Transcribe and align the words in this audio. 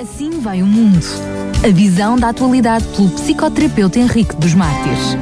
Assim 0.00 0.40
vai 0.40 0.62
o 0.62 0.66
mundo. 0.66 1.04
A 1.64 1.74
visão 1.74 2.16
da 2.16 2.28
atualidade 2.28 2.86
pelo 2.94 3.08
psicoterapeuta 3.10 3.98
Henrique 3.98 4.36
dos 4.36 4.54
Mártires. 4.54 5.16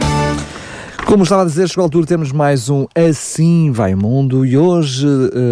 Como 1.06 1.22
estava 1.22 1.42
a 1.42 1.44
dizer, 1.46 1.66
chegou 1.66 1.82
a 1.82 1.86
altura, 1.86 2.04
temos 2.04 2.30
mais 2.30 2.68
um 2.68 2.86
Assim 2.94 3.70
Vai 3.70 3.94
o 3.94 3.96
Mundo 3.96 4.44
e 4.44 4.54
hoje 4.54 5.06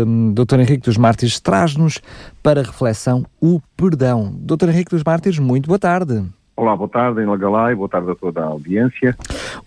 um, 0.07 0.35
Dr. 0.35 0.61
Henrique 0.61 0.85
dos 0.85 0.99
Mártires 0.99 1.41
traz-nos 1.41 2.03
para 2.43 2.61
reflexão 2.61 3.25
o 3.41 3.63
perdão. 3.75 4.31
Dr. 4.41 4.69
Henrique 4.69 4.91
dos 4.91 5.03
Mártires, 5.03 5.39
muito 5.39 5.69
boa 5.69 5.79
tarde. 5.79 6.23
Olá, 6.55 6.77
boa 6.77 6.89
tarde, 6.89 7.23
Enola 7.23 7.39
Galay, 7.39 7.75
boa 7.75 7.89
tarde 7.89 8.11
a 8.11 8.15
toda 8.15 8.43
a 8.43 8.45
audiência. 8.45 9.17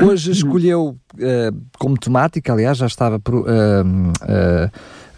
Hoje 0.02 0.32
escolheu 0.32 0.96
uh, 1.16 1.62
como 1.80 1.98
temática, 1.98 2.54
aliás, 2.54 2.78
já 2.78 2.86
estava 2.86 3.16
uh, 3.18 3.42
uh, 3.42 4.72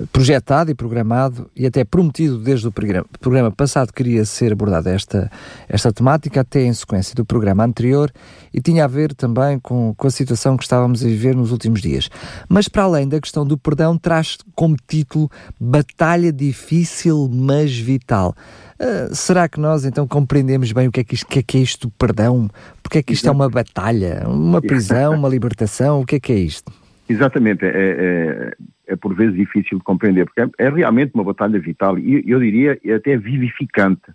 projetado 0.08 0.72
e 0.72 0.76
programado 0.76 1.50
e 1.56 1.66
até 1.66 1.84
prometido 1.84 2.38
desde 2.38 2.68
o 2.68 2.72
programa, 2.72 3.06
programa 3.20 3.52
passado 3.52 3.92
queria 3.92 4.24
ser 4.26 4.54
abordada 4.54 4.90
esta, 4.90 5.32
esta 5.68 5.92
temática, 5.92 6.42
até 6.42 6.64
em 6.64 6.74
sequência 6.74 7.14
do 7.16 7.26
programa 7.26 7.64
anterior, 7.64 8.12
e 8.54 8.62
tinha 8.62 8.86
a 8.86 8.88
ver 8.88 9.14
também 9.14 9.60
com, 9.60 9.94
com 9.96 10.08
a 10.08 10.12
situação 10.12 10.58
que 10.58 10.64
estávamos 10.64 11.04
a 11.04 11.08
viver 11.08 11.36
nos 11.36 11.52
últimos 11.52 11.82
dias. 11.82 12.10
Mas 12.48 12.68
para 12.68 12.84
além 12.84 13.08
da 13.08 13.20
questão 13.20 13.46
do 13.46 13.58
perdão, 13.58 13.98
traz 13.98 14.38
como 14.56 14.78
título 14.88 15.30
Batalha 15.60 16.32
Difícil, 16.32 17.30
mas 17.32 17.78
Vital. 17.78 18.36
Uh, 18.80 19.14
será 19.14 19.50
que 19.50 19.60
nós 19.60 19.84
então 19.84 20.08
compreendemos 20.08 20.72
bem 20.72 20.88
o 20.88 20.92
que 20.92 21.02
é 21.02 21.04
que 21.04 21.14
isto, 21.14 21.28
que 21.28 21.40
é, 21.40 21.44
que 21.44 21.58
é 21.58 21.62
isto 21.62 21.88
do 21.88 21.92
perdão? 21.92 22.50
Porque 22.82 23.00
é 23.00 23.04
que 23.04 23.14
isto 23.14 23.28
é 23.28 23.32
uma 23.32 23.50
batalha, 23.50 24.24
uma 24.26 24.62
prisão, 24.62 25.14
uma 25.20 25.28
libertação? 25.28 26.02
O 26.02 26.06
que 26.06 26.16
é 26.16 26.20
que 26.20 26.32
é 26.32 26.38
isto? 26.38 26.72
Exatamente, 27.10 27.66
é, 27.66 27.70
é, 27.70 28.54
é 28.90 28.96
por 28.96 29.16
vezes 29.16 29.36
difícil 29.36 29.80
de 29.80 29.84
compreender, 29.84 30.26
porque 30.26 30.42
é, 30.42 30.50
é 30.60 30.70
realmente 30.70 31.16
uma 31.16 31.24
batalha 31.24 31.60
vital 31.60 31.98
e 31.98 32.24
eu 32.30 32.40
diria 32.40 32.80
até 32.96 33.18
vivificante, 33.18 34.12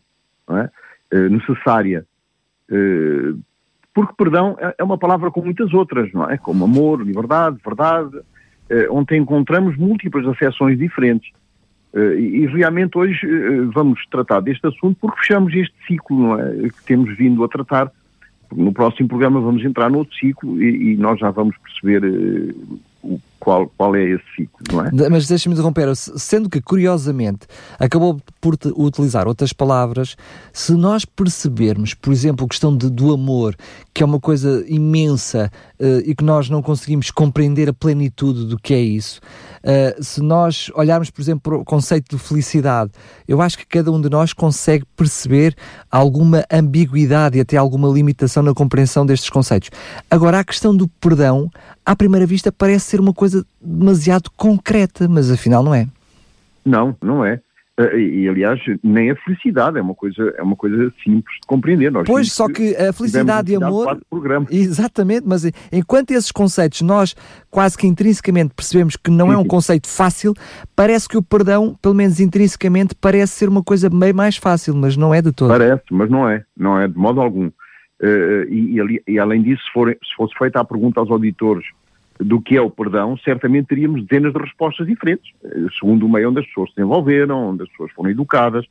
é? 0.48 0.70
uh, 1.16 1.28
necessária. 1.28 2.06
Uh, 2.70 3.36
porque 3.92 4.14
perdão 4.16 4.56
é 4.78 4.82
uma 4.82 4.98
palavra 4.98 5.30
com 5.30 5.40
muitas 5.40 5.72
outras, 5.74 6.12
não 6.12 6.28
é? 6.30 6.36
Como 6.36 6.64
amor, 6.64 7.00
liberdade, 7.00 7.58
verdade, 7.64 8.18
onde 8.90 9.16
encontramos 9.16 9.76
múltiplas 9.76 10.26
acessões 10.26 10.76
diferentes. 10.76 11.30
E, 11.94 12.44
realmente 12.46 12.98
hoje 12.98 13.24
vamos 13.72 14.04
tratar 14.10 14.40
deste 14.40 14.66
assunto 14.66 14.96
porque 15.00 15.18
fechamos 15.18 15.54
este 15.54 15.76
ciclo 15.86 16.40
é? 16.40 16.70
que 16.70 16.84
temos 16.84 17.16
vindo 17.16 17.44
a 17.44 17.48
tratar. 17.48 17.88
No 18.52 18.72
próximo 18.72 19.08
programa 19.08 19.40
vamos 19.40 19.64
entrar 19.64 19.88
no 19.88 19.98
outro 19.98 20.16
ciclo 20.16 20.60
e, 20.60 20.94
e 20.94 20.96
nós 20.96 21.20
já 21.20 21.30
vamos 21.30 21.56
perceber 21.58 22.04
uh, 22.04 22.80
qual, 23.44 23.70
qual 23.76 23.94
é 23.94 24.02
esse 24.02 24.24
ciclo, 24.34 24.58
não 24.72 24.84
é? 24.84 25.08
Mas 25.10 25.28
deixa-me 25.28 25.54
interromper, 25.54 25.94
sendo 25.94 26.48
que 26.48 26.60
curiosamente 26.60 27.46
acabou 27.78 28.18
por 28.40 28.56
utilizar 28.76 29.28
outras 29.28 29.52
palavras, 29.52 30.16
se 30.52 30.72
nós 30.72 31.04
percebermos, 31.04 31.94
por 31.94 32.12
exemplo, 32.12 32.46
a 32.46 32.48
questão 32.48 32.76
de, 32.76 32.90
do 32.90 33.12
amor, 33.12 33.54
que 33.94 34.02
é 34.02 34.06
uma 34.06 34.18
coisa 34.18 34.64
imensa 34.66 35.48
uh, 35.78 36.00
e 36.04 36.16
que 36.16 36.24
nós 36.24 36.50
não 36.50 36.60
conseguimos 36.60 37.12
compreender 37.12 37.68
a 37.68 37.72
plenitude 37.72 38.44
do 38.44 38.58
que 38.58 38.74
é 38.74 38.80
isso, 38.80 39.20
uh, 39.62 40.02
se 40.02 40.20
nós 40.20 40.68
olharmos, 40.74 41.10
por 41.10 41.22
exemplo, 41.22 41.40
para 41.42 41.56
o 41.60 41.64
conceito 41.64 42.16
de 42.16 42.20
felicidade, 42.20 42.90
eu 43.28 43.40
acho 43.40 43.56
que 43.56 43.64
cada 43.64 43.92
um 43.92 44.00
de 44.00 44.10
nós 44.10 44.32
consegue 44.32 44.84
perceber 44.96 45.54
alguma 45.88 46.44
ambiguidade 46.52 47.38
e 47.38 47.40
até 47.40 47.56
alguma 47.56 47.88
limitação 47.88 48.42
na 48.42 48.52
compreensão 48.52 49.06
destes 49.06 49.30
conceitos. 49.30 49.70
Agora, 50.10 50.40
a 50.40 50.44
questão 50.44 50.76
do 50.76 50.88
perdão, 50.88 51.48
à 51.86 51.94
primeira 51.94 52.26
vista, 52.26 52.50
parece 52.50 52.86
ser 52.86 52.98
uma 52.98 53.14
coisa 53.14 53.46
demasiado 53.62 54.28
concreta, 54.36 55.06
mas 55.06 55.30
afinal 55.30 55.62
não 55.62 55.72
é. 55.72 55.86
Não, 56.64 56.96
não 57.00 57.24
é. 57.24 57.40
Uh, 57.78 57.96
e, 57.96 58.28
aliás, 58.28 58.60
nem 58.84 59.10
a 59.10 59.16
felicidade 59.16 59.76
é 59.76 59.82
uma 59.82 59.96
coisa, 59.96 60.32
é 60.38 60.42
uma 60.42 60.54
coisa 60.54 60.92
simples 61.02 61.34
de 61.40 61.46
compreender. 61.46 61.90
Nós 61.90 62.06
pois, 62.06 62.32
só 62.32 62.46
que 62.46 62.76
a 62.76 62.92
felicidade 62.92 63.50
e 63.50 63.56
amor. 63.56 63.98
Exatamente, 64.48 65.26
mas 65.26 65.44
enquanto 65.72 66.12
esses 66.12 66.30
conceitos 66.30 66.82
nós 66.82 67.16
quase 67.50 67.76
que 67.76 67.84
intrinsecamente 67.86 68.54
percebemos 68.54 68.96
que 68.96 69.10
não 69.10 69.32
é 69.32 69.36
um 69.36 69.44
conceito 69.44 69.88
fácil, 69.88 70.34
parece 70.76 71.08
que 71.08 71.16
o 71.16 71.22
perdão, 71.22 71.76
pelo 71.82 71.94
menos 71.94 72.20
intrinsecamente, 72.20 72.94
parece 72.94 73.32
ser 73.32 73.48
uma 73.48 73.62
coisa 73.62 73.90
meio 73.90 74.14
mais 74.14 74.36
fácil, 74.36 74.76
mas 74.76 74.96
não 74.96 75.12
é 75.12 75.20
de 75.20 75.32
todo. 75.32 75.48
Parece, 75.48 75.82
mas 75.90 76.08
não 76.08 76.28
é, 76.28 76.44
não 76.56 76.78
é 76.78 76.86
de 76.86 76.96
modo 76.96 77.20
algum. 77.20 77.48
Uh, 77.48 78.44
e, 78.48 78.78
e, 78.78 79.02
e, 79.14 79.18
além 79.18 79.42
disso, 79.42 79.62
se, 79.64 79.72
for, 79.72 79.90
se 79.90 80.16
fosse 80.16 80.34
feita 80.38 80.60
a 80.60 80.64
pergunta 80.64 81.00
aos 81.00 81.10
auditores 81.10 81.64
do 82.18 82.40
que 82.40 82.56
é 82.56 82.60
o 82.60 82.70
perdão, 82.70 83.16
certamente 83.18 83.66
teríamos 83.66 84.04
dezenas 84.06 84.32
de 84.32 84.38
respostas 84.38 84.86
diferentes, 84.86 85.32
eh, 85.44 85.66
segundo 85.78 86.06
o 86.06 86.08
meio 86.08 86.30
onde 86.30 86.40
as 86.40 86.46
pessoas 86.46 86.70
se 86.70 86.76
desenvolveram, 86.76 87.50
onde 87.50 87.64
as 87.64 87.68
pessoas 87.70 87.90
foram 87.92 88.10
educadas. 88.10 88.64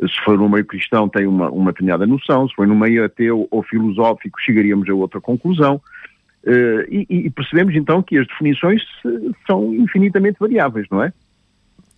Se 0.00 0.24
for 0.24 0.38
no 0.38 0.48
meio 0.48 0.64
cristão, 0.64 1.08
tem 1.08 1.26
uma, 1.26 1.50
uma 1.50 1.72
determinada 1.72 2.06
noção, 2.06 2.48
se 2.48 2.54
for 2.54 2.66
no 2.66 2.76
meio 2.76 3.04
ateu 3.04 3.48
ou 3.50 3.62
filosófico, 3.62 4.40
chegaríamos 4.40 4.88
a 4.88 4.94
outra 4.94 5.20
conclusão. 5.20 5.80
Uh, 6.44 6.86
e, 6.88 7.06
e, 7.08 7.30
percebemos 7.30 7.74
então 7.74 8.00
que 8.00 8.16
as 8.16 8.26
definições 8.26 8.80
são 9.44 9.74
infinitamente 9.74 10.38
variáveis, 10.38 10.86
não 10.88 11.02
é? 11.02 11.12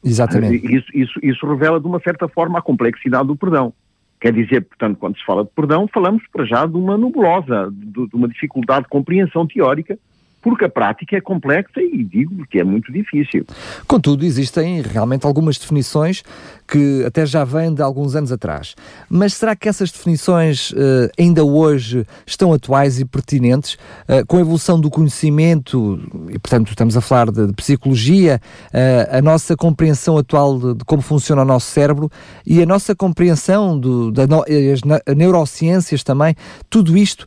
Exatamente. 0.03 0.67
Isso, 0.75 0.87
isso, 0.95 1.21
isso 1.23 1.47
revela 1.47 1.79
de 1.79 1.87
uma 1.87 2.01
certa 2.01 2.27
forma 2.27 2.59
a 2.59 2.63
complexidade 2.63 3.29
do 3.29 3.37
perdão. 3.37 3.73
Quer 4.19 4.33
dizer, 4.33 4.63
portanto, 4.63 4.97
quando 4.99 5.19
se 5.19 5.25
fala 5.25 5.45
de 5.45 5.51
perdão, 5.51 5.87
falamos 5.87 6.23
para 6.33 6.47
já 6.47 6.65
de 6.65 6.77
uma 6.77 6.97
nebulosa, 6.97 7.71
de, 7.71 8.09
de 8.09 8.15
uma 8.15 8.29
dificuldade 8.29 8.85
de 8.85 8.89
compreensão 8.89 9.47
teórica 9.47 9.99
porque 10.43 10.65
a 10.65 10.69
prática 10.69 11.17
é 11.17 11.21
complexa 11.21 11.81
e 11.81 12.05
digo 12.05 12.47
que 12.47 12.59
é 12.59 12.65
muito 12.65 12.93
difícil. 12.93 13.45
Contudo, 13.87 14.25
existem 14.25 14.83
realmente 14.83 15.27
algumas 15.27 15.59
definições 15.59 16.23
que 16.67 17.05
até 17.05 17.27
já 17.27 17.45
vêm 17.45 17.75
de 17.75 17.83
alguns 17.83 18.15
anos 18.15 18.31
atrás. 18.31 18.77
Mas 19.09 19.35
será 19.35 19.57
que 19.57 19.69
essas 19.69 19.91
definições 19.91 20.71
uh, 20.71 21.11
ainda 21.19 21.45
hoje 21.45 22.07
estão 22.25 22.53
atuais 22.53 23.01
e 23.01 23.05
pertinentes? 23.05 23.75
Uh, 24.09 24.25
com 24.27 24.37
a 24.37 24.41
evolução 24.41 24.81
do 24.81 24.89
conhecimento, 24.89 26.01
e 26.29 26.39
portanto 26.39 26.69
estamos 26.69 26.97
a 26.97 27.01
falar 27.01 27.31
de, 27.31 27.49
de 27.49 27.53
psicologia, 27.53 28.41
uh, 28.69 29.17
a 29.17 29.21
nossa 29.21 29.57
compreensão 29.57 30.17
atual 30.17 30.59
de, 30.59 30.75
de, 30.75 30.85
como 30.85 31.03
funciona 31.03 31.43
o 31.43 31.45
nosso 31.45 31.67
cérebro 31.67 32.09
e 32.47 32.63
a 32.63 32.67
nossa 32.67 32.95
compreensão 32.95 33.79
do, 33.79 34.13
da 34.13 34.27
no, 34.27 34.43
as 34.43 35.17
neurociências 35.17 36.05
também, 36.05 36.35
tudo 36.69 36.97
isto 36.97 37.27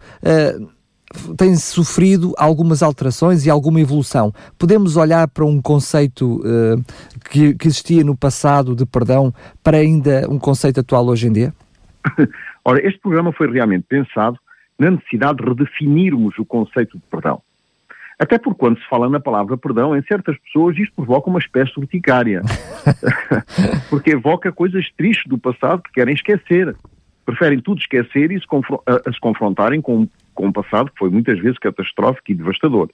tem 1.38 1.56
sofrido 1.56 2.34
algumas 2.38 2.82
alterações 2.82 3.46
e 3.46 3.50
alguma 3.50 3.80
evolução. 3.80 4.34
Podemos 4.58 4.98
olhar 4.98 5.28
para 5.28 5.46
um 5.46 5.62
conceito 5.62 6.42
uh, 6.42 6.84
que, 7.30 7.54
que, 7.56 7.68
existia 7.68 8.04
no 8.04 8.16
passado 8.16 8.76
de 8.76 8.86
perdão 8.86 9.34
para 9.64 9.78
ainda 9.78 10.28
um 10.30 10.40
conceito 10.40 10.80
atual 10.80 11.08
hoje 11.08 11.28
em 11.28 11.34
dia? 11.34 11.54
Ora, 12.66 12.86
este 12.86 13.00
programa 13.00 13.32
foi 13.32 13.52
realmente 13.52 13.86
pensado 13.88 14.38
na 14.78 14.92
necessidade 14.92 15.38
de 15.38 15.50
redefinirmos 15.50 16.38
o 16.38 16.46
conceito 16.46 16.98
de 16.98 17.04
perdão. 17.10 17.42
Até 18.20 18.38
porque 18.38 18.60
quando 18.60 18.80
se 18.80 18.88
fala 18.88 19.10
na 19.10 19.20
palavra 19.20 19.58
perdão, 19.58 19.96
em 19.96 20.02
certas 20.04 20.38
pessoas 20.38 20.78
isto 20.78 20.96
provoca 20.96 21.30
uma 21.30 21.40
espécie 21.40 21.74
de 21.74 21.80
urticária. 21.80 22.42
porque 23.90 24.12
evoca 24.12 24.52
coisas 24.52 24.90
tristes 24.96 25.28
do 25.28 25.38
passado 25.38 25.82
que 25.82 25.92
querem 25.92 26.14
esquecer. 26.14 26.76
Preferem 27.26 27.60
tudo 27.60 27.80
esquecer 27.80 28.32
e 28.32 28.40
se, 28.40 29.20
confrontarem 29.20 29.82
com 29.82 30.08
com 30.34 30.48
o 30.48 30.54
passado 30.54 30.92
que 30.92 30.98
foi 30.98 31.10
muitas 31.10 31.40
vezes 31.40 31.58
catastrófico 31.58 32.32
e 32.32 32.36
devastador. 32.36 32.90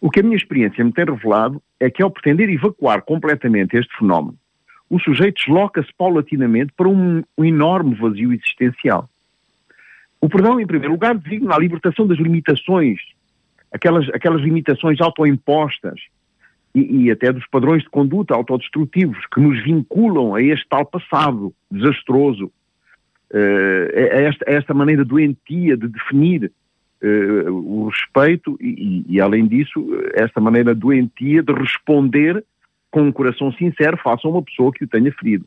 O 0.00 0.10
que 0.10 0.20
a 0.20 0.22
minha 0.22 0.36
experiência 0.36 0.84
me 0.84 0.92
tem 0.92 1.04
revelado 1.04 1.62
é 1.78 1.90
que 1.90 2.02
ao 2.02 2.10
pretender 2.10 2.48
evacuar 2.48 3.02
completamente 3.02 3.76
este 3.76 3.94
fenómeno, 3.98 4.36
o 4.88 4.98
sujeito 4.98 5.36
desloca-se 5.36 5.90
paulatinamente 5.96 6.72
para 6.76 6.88
um, 6.88 7.22
um, 7.36 7.44
enorme 7.44 7.94
vazio 7.94 8.32
existencial. 8.32 9.08
O 10.20 10.28
perdão, 10.28 10.60
em 10.60 10.66
primeiro 10.66 10.92
lugar, 10.92 11.16
designa 11.16 11.54
a 11.54 11.58
libertação 11.58 12.06
das 12.06 12.18
limitações, 12.18 12.98
aquelas, 13.72 14.08
aquelas 14.10 14.42
limitações 14.42 15.00
autoimpostas 15.00 16.00
e, 16.74 17.04
e 17.04 17.10
até 17.10 17.32
dos 17.32 17.46
padrões 17.46 17.82
de 17.82 17.90
conduta 17.90 18.34
autodestrutivos 18.34 19.18
que 19.32 19.40
nos 19.40 19.62
vinculam 19.62 20.34
a 20.34 20.42
este 20.42 20.66
tal 20.68 20.84
passado 20.84 21.54
desastroso 21.70 22.46
uh, 23.32 23.96
a, 23.96 24.20
esta, 24.22 24.50
a 24.50 24.52
esta 24.52 24.74
maneira 24.74 25.04
doentia 25.04 25.76
de 25.76 25.88
definir 25.88 26.52
uh, 27.02 27.52
o 27.52 27.88
respeito 27.88 28.56
e, 28.60 29.04
e, 29.08 29.20
além 29.20 29.46
disso, 29.46 29.86
esta 30.14 30.40
maneira 30.40 30.74
doentia 30.74 31.42
de 31.42 31.52
responder 31.52 32.44
com 32.90 33.02
um 33.02 33.12
coração 33.12 33.52
sincero 33.52 33.96
face 33.96 34.26
a 34.26 34.30
uma 34.30 34.42
pessoa 34.42 34.72
que 34.72 34.84
o 34.84 34.88
tenha 34.88 35.12
ferido. 35.12 35.46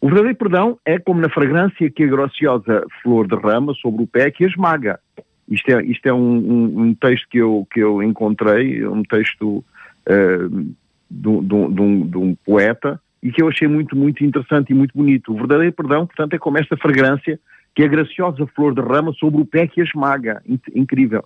O 0.00 0.08
verdadeiro 0.08 0.36
perdão 0.36 0.78
é 0.84 0.98
como 0.98 1.20
na 1.20 1.30
fragrância 1.30 1.90
que 1.90 2.04
a 2.04 2.06
graciosa 2.06 2.84
flor 3.02 3.26
derrama 3.26 3.72
sobre 3.74 4.02
o 4.02 4.06
pé 4.06 4.30
que 4.30 4.44
a 4.44 4.48
esmaga. 4.48 5.00
Isto 5.48 5.70
é, 5.70 5.82
isto 5.84 6.06
é 6.06 6.12
um, 6.12 6.36
um, 6.36 6.80
um 6.82 6.94
texto 6.94 7.26
que 7.30 7.38
eu, 7.38 7.66
que 7.72 7.80
eu 7.80 8.02
encontrei, 8.02 8.86
um 8.86 9.02
texto 9.02 9.64
uh, 10.08 10.74
de, 11.10 11.40
de, 11.40 11.54
um, 11.54 12.06
de 12.06 12.18
um 12.18 12.34
poeta 12.44 13.00
e 13.22 13.30
que 13.30 13.42
eu 13.42 13.48
achei 13.48 13.66
muito, 13.66 13.96
muito 13.96 14.24
interessante 14.24 14.70
e 14.70 14.74
muito 14.74 14.92
bonito. 14.94 15.32
O 15.32 15.36
verdadeiro 15.36 15.72
perdão, 15.72 16.06
portanto, 16.06 16.34
é 16.34 16.38
como 16.38 16.58
esta 16.58 16.76
fragrância 16.76 17.40
que 17.76 17.84
a 17.84 17.88
graciosa 17.88 18.46
flor 18.46 18.74
derrama 18.74 19.12
sobre 19.12 19.42
o 19.42 19.44
pé 19.44 19.66
que 19.66 19.82
a 19.82 19.84
esmaga. 19.84 20.42
Incrível. 20.74 21.22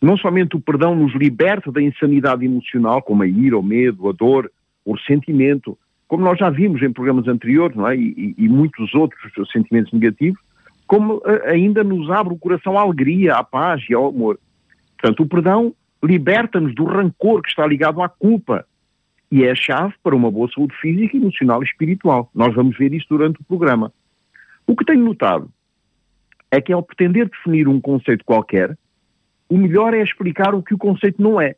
Não 0.00 0.14
somente 0.14 0.54
o 0.54 0.60
perdão 0.60 0.94
nos 0.94 1.14
liberta 1.14 1.72
da 1.72 1.80
insanidade 1.80 2.44
emocional, 2.44 3.02
como 3.02 3.22
a 3.22 3.26
ira, 3.26 3.58
o 3.58 3.62
medo, 3.62 4.06
a 4.06 4.12
dor, 4.12 4.52
o 4.84 4.92
ressentimento, 4.92 5.76
como 6.06 6.22
nós 6.22 6.38
já 6.38 6.50
vimos 6.50 6.82
em 6.82 6.92
programas 6.92 7.26
anteriores, 7.26 7.74
não 7.74 7.88
é? 7.88 7.96
E, 7.96 8.34
e, 8.38 8.44
e 8.44 8.48
muitos 8.48 8.94
outros 8.94 9.32
sentimentos 9.50 9.90
negativos, 9.92 10.38
como 10.86 11.22
ainda 11.46 11.82
nos 11.82 12.10
abre 12.10 12.34
o 12.34 12.38
coração 12.38 12.78
à 12.78 12.82
alegria, 12.82 13.36
à 13.36 13.42
paz 13.42 13.82
e 13.88 13.94
ao 13.94 14.08
amor. 14.08 14.38
Portanto, 14.98 15.22
o 15.22 15.26
perdão 15.26 15.74
liberta-nos 16.04 16.74
do 16.74 16.84
rancor 16.84 17.40
que 17.40 17.48
está 17.48 17.66
ligado 17.66 18.02
à 18.02 18.08
culpa 18.08 18.66
e 19.32 19.44
é 19.44 19.52
a 19.52 19.54
chave 19.54 19.94
para 20.02 20.16
uma 20.16 20.30
boa 20.30 20.48
saúde 20.54 20.74
física, 20.78 21.16
emocional 21.16 21.62
e 21.62 21.66
espiritual. 21.66 22.30
Nós 22.34 22.54
vamos 22.54 22.76
ver 22.76 22.92
isso 22.92 23.06
durante 23.08 23.40
o 23.40 23.44
programa. 23.44 23.90
O 24.66 24.76
que 24.76 24.84
tenho 24.84 25.04
notado 25.04 25.50
é 26.50 26.60
que 26.60 26.72
ao 26.72 26.82
pretender 26.82 27.28
definir 27.28 27.68
um 27.68 27.80
conceito 27.80 28.24
qualquer, 28.24 28.76
o 29.48 29.56
melhor 29.56 29.94
é 29.94 30.02
explicar 30.02 30.54
o 30.54 30.62
que 30.62 30.74
o 30.74 30.78
conceito 30.78 31.22
não 31.22 31.40
é, 31.40 31.54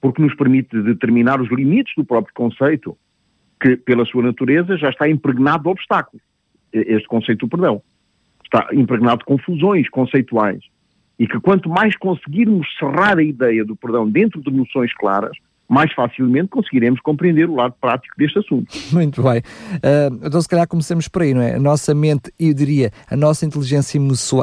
porque 0.00 0.22
nos 0.22 0.34
permite 0.34 0.80
determinar 0.82 1.40
os 1.40 1.50
limites 1.50 1.94
do 1.96 2.04
próprio 2.04 2.34
conceito, 2.34 2.96
que 3.60 3.76
pela 3.76 4.04
sua 4.04 4.22
natureza 4.22 4.76
já 4.76 4.90
está 4.90 5.08
impregnado 5.08 5.64
de 5.64 5.68
obstáculos. 5.70 6.22
Este 6.72 7.06
conceito 7.06 7.46
do 7.46 7.48
perdão 7.48 7.82
está 8.44 8.68
impregnado 8.72 9.18
de 9.18 9.24
confusões 9.24 9.88
conceituais 9.88 10.60
e 11.18 11.26
que 11.26 11.40
quanto 11.40 11.68
mais 11.68 11.96
conseguirmos 11.96 12.66
cerrar 12.78 13.18
a 13.18 13.22
ideia 13.22 13.64
do 13.64 13.76
perdão 13.76 14.08
dentro 14.08 14.40
de 14.40 14.50
noções 14.50 14.92
claras, 14.94 15.36
mais 15.68 15.92
facilmente 15.92 16.48
conseguiremos 16.48 17.00
compreender 17.00 17.48
o 17.48 17.54
lado 17.54 17.74
prático 17.80 18.14
deste 18.18 18.38
assunto. 18.38 18.66
Muito 18.92 19.22
bem. 19.22 19.38
Uh, 19.38 20.26
então, 20.26 20.40
se 20.40 20.48
calhar 20.48 20.68
começamos 20.68 21.08
por 21.08 21.22
aí, 21.22 21.34
não 21.34 21.42
é? 21.42 21.54
A 21.54 21.60
nossa 21.60 21.94
mente, 21.94 22.32
eu 22.38 22.52
diria, 22.52 22.90
a 23.08 23.16
nossa 23.16 23.46
inteligência 23.46 23.98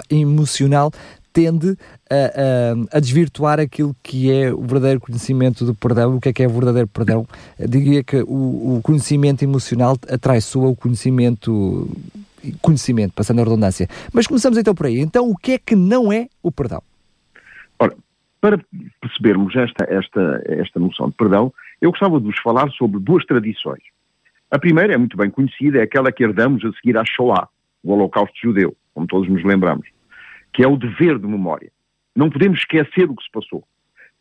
emocional 0.09 0.91
tende 1.33 1.77
a, 2.09 2.15
a, 2.15 2.97
a, 2.97 2.99
desvirtuar 2.99 3.59
aquilo 3.59 3.95
que 4.03 4.31
é 4.31 4.53
o 4.53 4.61
verdadeiro 4.61 4.99
conhecimento 4.99 5.65
do 5.65 5.73
perdão. 5.73 6.17
O 6.17 6.21
que 6.21 6.29
é 6.29 6.33
que 6.33 6.43
é 6.43 6.47
o 6.47 6.51
verdadeiro 6.51 6.87
perdão? 6.87 7.25
Eu 7.57 7.67
diria 7.67 8.03
que 8.03 8.17
o, 8.17 8.77
o 8.77 8.81
conhecimento 8.83 9.43
emocional 9.43 9.97
atraiçoa 10.09 10.69
o 10.69 10.75
conhecimento 10.75 11.89
conhecimento, 12.61 13.13
passando 13.13 13.39
a 13.39 13.43
redundância. 13.43 13.87
Mas 14.11 14.27
começamos 14.27 14.57
então 14.57 14.73
por 14.73 14.87
aí. 14.87 14.99
Então, 14.99 15.29
o 15.29 15.37
que 15.37 15.53
é 15.53 15.57
que 15.59 15.75
não 15.75 16.11
é 16.11 16.27
o 16.41 16.51
perdão? 16.51 16.81
Para 18.41 18.59
percebermos 18.99 19.55
esta, 19.55 19.85
esta, 19.87 20.43
esta 20.47 20.79
noção 20.79 21.09
de 21.09 21.15
perdão, 21.15 21.53
eu 21.79 21.91
gostava 21.91 22.19
de 22.19 22.25
vos 22.25 22.39
falar 22.39 22.69
sobre 22.71 22.99
duas 22.99 23.23
tradições. 23.25 23.83
A 24.49 24.57
primeira 24.57 24.93
é 24.93 24.97
muito 24.97 25.15
bem 25.15 25.29
conhecida, 25.29 25.77
é 25.79 25.83
aquela 25.83 26.11
que 26.11 26.23
herdamos 26.23 26.65
a 26.65 26.71
seguir 26.73 26.97
à 26.97 27.05
Shoah, 27.05 27.47
o 27.83 27.93
Holocausto 27.93 28.37
Judeu, 28.41 28.75
como 28.93 29.07
todos 29.07 29.29
nos 29.29 29.43
lembramos, 29.43 29.87
que 30.51 30.63
é 30.63 30.67
o 30.67 30.75
dever 30.75 31.19
de 31.19 31.27
memória. 31.27 31.71
Não 32.15 32.29
podemos 32.29 32.59
esquecer 32.59 33.09
o 33.09 33.15
que 33.15 33.23
se 33.23 33.31
passou. 33.31 33.63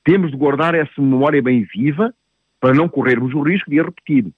Temos 0.05 0.31
de 0.31 0.37
guardar 0.37 0.75
essa 0.75 1.01
memória 1.01 1.43
bem 1.43 1.67
viva 1.75 2.15
para 2.61 2.75
não 2.75 2.89
corrermos 2.89 3.35
o 3.35 3.41
risco 3.41 3.71
de 3.71 3.81
a 3.81 3.85
repetir 3.85 4.31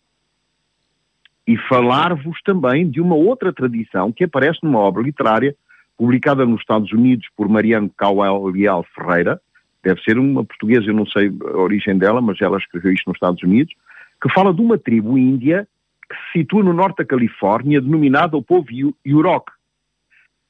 e 1.47 1.57
falar-vos 1.57 2.41
também 2.43 2.89
de 2.89 3.01
uma 3.01 3.15
outra 3.15 3.53
tradição 3.53 4.13
que 4.13 4.25
aparece 4.25 4.61
numa 4.63 4.79
obra 4.79 5.03
literária 5.03 5.55
publicada 5.97 6.47
nos 6.47 6.61
Estados 6.61 6.93
Unidos 6.93 7.29
por 7.37 7.49
Mariano 7.49 7.91
Cauel 7.91 8.47
Leal 8.47 8.85
Ferreira, 8.95 9.41
deve 9.83 10.01
ser 10.03 10.19
uma 10.19 10.45
portuguesa, 10.45 10.87
eu 10.87 10.95
não 10.95 11.07
sei 11.07 11.33
a 11.43 11.57
origem 11.59 11.99
dela, 11.99 12.21
mas 12.21 12.41
ela 12.41 12.59
escreveu 12.59 12.93
isto 12.93 13.09
nos 13.09 13.17
Estados 13.17 13.43
Unidos, 13.43 13.75
que 14.23 14.33
fala 14.33 14.55
de 14.55 14.61
uma 14.61 14.79
tribo 14.79 15.19
índia 15.19 15.67
que 16.09 16.17
se 16.17 16.41
situa 16.41 16.63
no 16.63 16.73
norte 16.73 16.99
da 16.99 17.05
Califórnia, 17.05 17.81
denominada 17.81 18.37
o 18.37 18.43
povo 18.43 18.69
Yurok, 19.07 19.51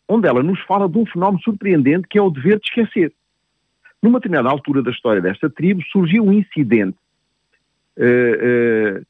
onde 0.09 0.29
ela 0.29 0.43
nos 0.43 0.61
fala 0.63 0.89
de 0.89 0.99
um 0.99 1.07
fenómeno 1.07 1.43
surpreendente 1.43 2.07
que 2.09 2.19
é 2.19 2.23
o 2.23 2.31
dever 2.31 2.59
de 2.59 2.67
esquecer. 2.67 3.13
Numa 4.03 4.19
determinada 4.19 4.51
altura 4.51 4.83
da 4.83 4.91
história 4.91 5.23
desta 5.23 5.49
tribo 5.49 5.81
surgiu 5.91 6.25
um 6.25 6.33
incidente 6.33 6.99
uh, 7.97 8.99
uh, 8.99 9.07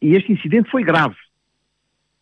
e 0.00 0.14
este 0.14 0.32
incidente 0.32 0.70
foi 0.70 0.84
grave, 0.84 1.16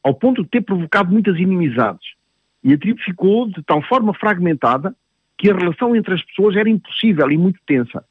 ao 0.02 0.14
ponto 0.14 0.42
de 0.42 0.48
ter 0.48 0.62
provocado 0.62 1.10
muitas 1.10 1.36
inimizades. 1.36 2.14
E 2.62 2.72
a 2.72 2.78
tribo 2.78 3.00
ficou 3.00 3.48
de 3.48 3.60
tal 3.64 3.82
forma 3.82 4.14
fragmentada 4.14 4.94
que 5.42 5.50
a 5.50 5.56
relação 5.56 5.96
entre 5.96 6.14
as 6.14 6.22
pessoas 6.22 6.54
era 6.54 6.68
impossível 6.68 7.28
e 7.28 7.36
muito 7.36 7.58
tensa. 7.66 8.04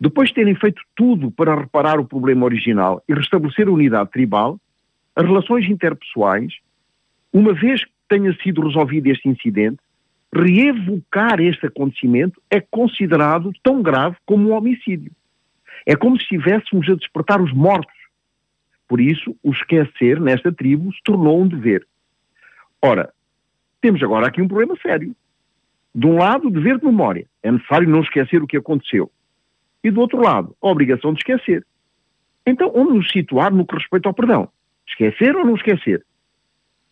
Depois 0.00 0.30
de 0.30 0.34
terem 0.34 0.56
feito 0.56 0.82
tudo 0.96 1.30
para 1.30 1.54
reparar 1.54 2.00
o 2.00 2.04
problema 2.04 2.44
original 2.44 3.00
e 3.08 3.14
restabelecer 3.14 3.68
a 3.68 3.70
unidade 3.70 4.10
tribal, 4.10 4.58
as 5.14 5.24
relações 5.24 5.68
interpessoais, 5.68 6.52
uma 7.32 7.54
vez 7.54 7.84
que 7.84 7.92
tenha 8.08 8.36
sido 8.42 8.66
resolvido 8.66 9.06
este 9.06 9.28
incidente, 9.28 9.78
reevocar 10.34 11.40
este 11.40 11.66
acontecimento 11.66 12.42
é 12.50 12.60
considerado 12.60 13.52
tão 13.62 13.80
grave 13.80 14.16
como 14.26 14.48
um 14.48 14.52
homicídio. 14.52 15.12
É 15.86 15.94
como 15.94 16.16
se 16.16 16.24
estivéssemos 16.24 16.88
a 16.88 16.96
despertar 16.96 17.40
os 17.40 17.52
mortos 17.52 18.00
por 18.90 19.00
isso, 19.00 19.36
o 19.40 19.52
esquecer 19.52 20.20
nesta 20.20 20.50
tribo 20.50 20.92
se 20.92 21.00
tornou 21.04 21.40
um 21.40 21.46
dever. 21.46 21.86
Ora, 22.82 23.14
temos 23.80 24.02
agora 24.02 24.26
aqui 24.26 24.42
um 24.42 24.48
problema 24.48 24.76
sério. 24.82 25.14
De 25.94 26.06
um 26.06 26.16
lado, 26.16 26.50
dever 26.50 26.78
de 26.78 26.84
memória. 26.84 27.26
É 27.42 27.50
necessário 27.50 27.88
não 27.88 28.00
esquecer 28.00 28.42
o 28.42 28.46
que 28.46 28.56
aconteceu. 28.56 29.10
E 29.82 29.90
do 29.90 30.00
outro 30.00 30.20
lado, 30.20 30.54
a 30.62 30.68
obrigação 30.68 31.12
de 31.12 31.20
esquecer. 31.20 31.66
Então, 32.46 32.70
onde 32.74 32.94
nos 32.94 33.10
situar 33.10 33.52
no 33.52 33.66
que 33.66 33.74
respeita 33.74 34.08
ao 34.08 34.14
perdão? 34.14 34.48
Esquecer 34.86 35.34
ou 35.36 35.44
não 35.44 35.54
esquecer? 35.54 36.04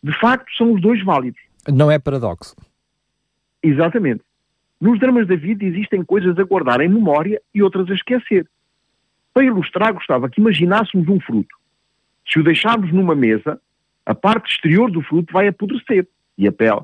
De 0.02 0.12
facto, 0.18 0.46
são 0.56 0.72
os 0.72 0.80
dois 0.80 1.02
válidos. 1.04 1.40
Não 1.72 1.90
é 1.90 1.98
paradoxo. 1.98 2.56
Exatamente. 3.62 4.22
Nos 4.80 4.98
dramas 4.98 5.26
da 5.26 5.36
vida 5.36 5.64
existem 5.64 6.04
coisas 6.04 6.38
a 6.38 6.44
guardar 6.44 6.80
em 6.80 6.88
memória 6.88 7.40
e 7.54 7.62
outras 7.62 7.90
a 7.90 7.94
esquecer. 7.94 8.48
Para 9.34 9.44
ilustrar, 9.44 9.92
gostava 9.92 10.28
que 10.28 10.40
imaginássemos 10.40 11.08
um 11.08 11.20
fruto. 11.20 11.56
Se 12.30 12.38
o 12.38 12.44
deixarmos 12.44 12.92
numa 12.92 13.14
mesa, 13.14 13.60
a 14.06 14.14
parte 14.14 14.52
exterior 14.52 14.90
do 14.90 15.02
fruto 15.02 15.32
vai 15.32 15.48
apodrecer 15.48 16.06
e 16.36 16.46
a 16.46 16.52
pele 16.52 16.82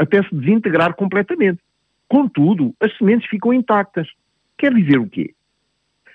até 0.00 0.22
se 0.22 0.34
desintegrar 0.34 0.94
completamente. 0.94 1.60
Contudo, 2.08 2.74
as 2.80 2.96
sementes 2.96 3.28
ficam 3.28 3.52
intactas. 3.52 4.08
Quer 4.56 4.72
dizer 4.72 4.98
o 4.98 5.06
quê? 5.06 5.34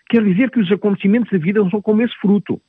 Quer 0.10 0.24
dizer 0.24 0.50
que 0.50 0.60
os 0.60 0.72
acontecimentos 0.72 1.32
da 1.32 1.38
vida 1.38 1.62
são 1.70 1.80
como 1.80 2.02
esse 2.02 2.16
fruto. 2.16 2.60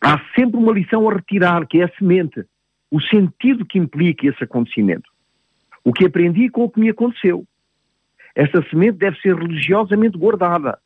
Há 0.00 0.20
sempre 0.34 0.58
uma 0.58 0.72
lição 0.72 1.08
a 1.08 1.14
retirar, 1.14 1.64
que 1.68 1.80
é 1.80 1.84
a 1.84 1.92
semente, 1.96 2.44
o 2.90 3.00
sentido 3.00 3.64
que 3.64 3.78
implica 3.78 4.26
esse 4.26 4.42
acontecimento. 4.42 5.08
O 5.84 5.92
que 5.92 6.04
aprendi 6.04 6.50
com 6.50 6.64
o 6.64 6.70
que 6.70 6.80
me 6.80 6.90
aconteceu. 6.90 7.46
Esta 8.34 8.60
semente 8.68 8.98
deve 8.98 9.20
ser 9.20 9.36
religiosamente 9.36 10.18
guardada. 10.18 10.78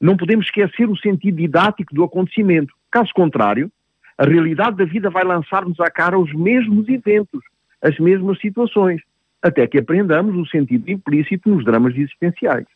Não 0.00 0.16
podemos 0.16 0.46
esquecer 0.46 0.90
o 0.90 0.96
sentido 0.96 1.36
didático 1.36 1.94
do 1.94 2.02
acontecimento. 2.02 2.74
Caso 2.90 3.12
contrário, 3.14 3.70
a 4.18 4.24
realidade 4.24 4.76
da 4.76 4.84
vida 4.84 5.10
vai 5.10 5.22
lançar-nos 5.22 5.78
à 5.78 5.88
cara 5.88 6.18
os 6.18 6.32
mesmos 6.34 6.88
eventos, 6.88 7.40
as 7.82 7.98
mesmas 7.98 8.38
situações, 8.40 9.02
até 9.42 9.66
que 9.66 9.78
aprendamos 9.78 10.36
o 10.36 10.50
sentido 10.50 10.90
implícito 10.90 11.48
nos 11.48 11.64
dramas 11.64 11.96
existenciais. 11.96 12.66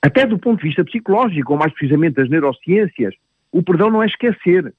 Até 0.00 0.26
do 0.26 0.38
ponto 0.38 0.60
de 0.60 0.68
vista 0.68 0.84
psicológico, 0.84 1.52
ou 1.52 1.58
mais 1.58 1.72
precisamente 1.72 2.14
das 2.14 2.28
neurociências, 2.28 3.14
o 3.52 3.62
perdão 3.62 3.90
não 3.90 4.02
é 4.02 4.06
esquecer. 4.06 4.72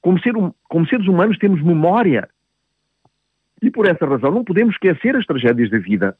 Como, 0.00 0.20
ser, 0.20 0.36
hum, 0.36 0.52
como 0.68 0.86
seres 0.86 1.06
humanos 1.06 1.38
temos 1.38 1.62
memória. 1.62 2.28
E 3.60 3.70
por 3.70 3.86
essa 3.86 4.06
razão 4.06 4.30
não 4.30 4.44
podemos 4.44 4.74
esquecer 4.74 5.16
as 5.16 5.26
tragédias 5.26 5.70
da 5.70 5.78
vida. 5.78 6.16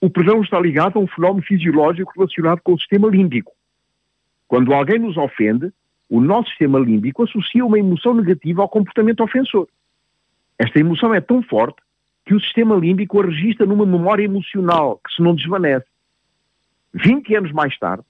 O 0.00 0.10
perdão 0.10 0.42
está 0.42 0.60
ligado 0.60 0.98
a 0.98 1.02
um 1.02 1.06
fenómeno 1.06 1.42
fisiológico 1.42 2.12
relacionado 2.14 2.60
com 2.60 2.74
o 2.74 2.78
sistema 2.78 3.08
límbico. 3.08 3.52
Quando 4.46 4.72
alguém 4.72 4.98
nos 4.98 5.16
ofende, 5.16 5.72
o 6.08 6.20
nosso 6.20 6.48
sistema 6.50 6.78
límbico 6.78 7.24
associa 7.24 7.64
uma 7.64 7.78
emoção 7.78 8.14
negativa 8.14 8.62
ao 8.62 8.68
comportamento 8.68 9.22
ofensor. 9.22 9.66
Esta 10.58 10.78
emoção 10.80 11.14
é 11.14 11.20
tão 11.20 11.42
forte 11.42 11.76
que 12.24 12.34
o 12.34 12.40
sistema 12.40 12.74
límbico 12.74 13.20
a 13.20 13.24
registra 13.24 13.66
numa 13.66 13.86
memória 13.86 14.24
emocional 14.24 15.00
que 15.06 15.14
se 15.14 15.22
não 15.22 15.34
desvanece. 15.34 15.86
20 16.94 17.34
anos 17.36 17.52
mais 17.52 17.78
tarde, 17.78 18.04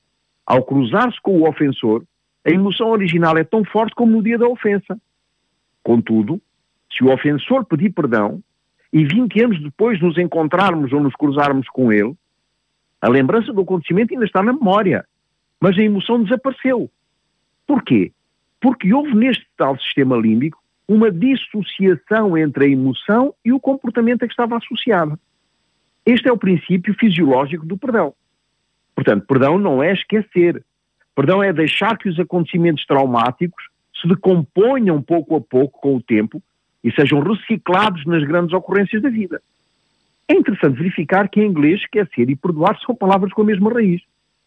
ao 0.47 0.63
cruzar-se 0.63 1.21
com 1.21 1.41
o 1.41 1.49
ofensor, 1.49 2.05
a 2.45 2.51
emoção 2.51 2.91
original 2.91 3.37
é 3.37 3.45
tão 3.45 3.65
forte 3.65 3.95
como 3.95 4.13
no 4.13 4.23
dia 4.23 4.39
da 4.39 4.49
ofensa. 4.49 4.99
Contudo, 5.83 6.41
se 6.91 7.05
o 7.05 7.13
ofensor 7.13 7.65
pedir 7.65 7.91
perdão 7.91 8.41
e 8.93 9.05
20 9.05 9.45
anos 9.45 9.63
depois 9.63 10.01
nos 10.01 10.17
encontrarmos 10.17 10.93
ou 10.93 11.01
nos 11.01 11.15
cruzarmos 11.15 11.69
com 11.69 11.93
ele, 11.93 12.15
a 13.03 13.09
lembrança 13.09 13.53
do 13.53 13.61
acontecimento 13.61 14.15
ainda 14.15 14.25
está 14.25 14.43
na 14.43 14.53
memória, 14.53 15.05
mas 15.61 15.77
a 15.77 15.83
emoção 15.83 16.23
desapareceu. 16.23 16.91
Porquê? 17.67 18.13
Porque 18.61 18.95
houve 18.95 19.15
neste 19.15 19.47
tal 19.57 19.79
sistema 19.79 20.17
límbico 20.17 20.63
uma 20.89 21.11
dissociação 21.11 22.37
entre 22.39 22.67
a 22.67 22.69
emoção 22.69 23.35
e 23.45 23.53
o 23.53 23.61
comportamento 23.61 24.23
a 24.23 24.27
que 24.27 24.33
estava 24.33 24.57
associado. 24.57 25.19
Este 26.05 26.29
é 26.29 26.33
o 26.33 26.39
princípio 26.39 26.95
fisiológico 26.95 27.67
do 27.67 27.77
perdão. 27.77 28.15
Portanto, 28.95 29.27
perdão 29.27 29.59
não 29.59 29.83
é 29.83 29.93
esquecer. 29.93 30.65
Perdão 31.15 31.43
é 31.43 31.53
deixar 31.53 31.99
que 31.99 32.09
os 32.09 32.19
acontecimentos 32.21 32.87
traumáticos 32.87 33.65
se 34.01 34.07
decomponham 34.07 35.03
pouco 35.03 35.37
a 35.37 35.41
pouco 35.41 35.81
com 35.81 35.97
o 35.97 36.03
tempo 36.03 36.41
e 36.85 36.93
sejam 36.93 37.21
reciclados 37.21 38.05
nas 38.07 38.23
grandes 38.23 38.55
ocorrências 38.55 39.03
da 39.03 39.09
vida. 39.09 39.43
É 40.29 40.35
interessante 40.35 40.79
verificar 40.79 41.29
que 41.29 41.41
em 41.41 41.47
inglês 41.47 41.81
esquecer 41.81 42.31
e 42.31 42.37
perdoar 42.37 42.79
são 42.81 42.95
palavras 42.95 43.33
com 43.33 43.43
a 43.43 43.45
mesma 43.45 43.73
raiz. 43.73 44.03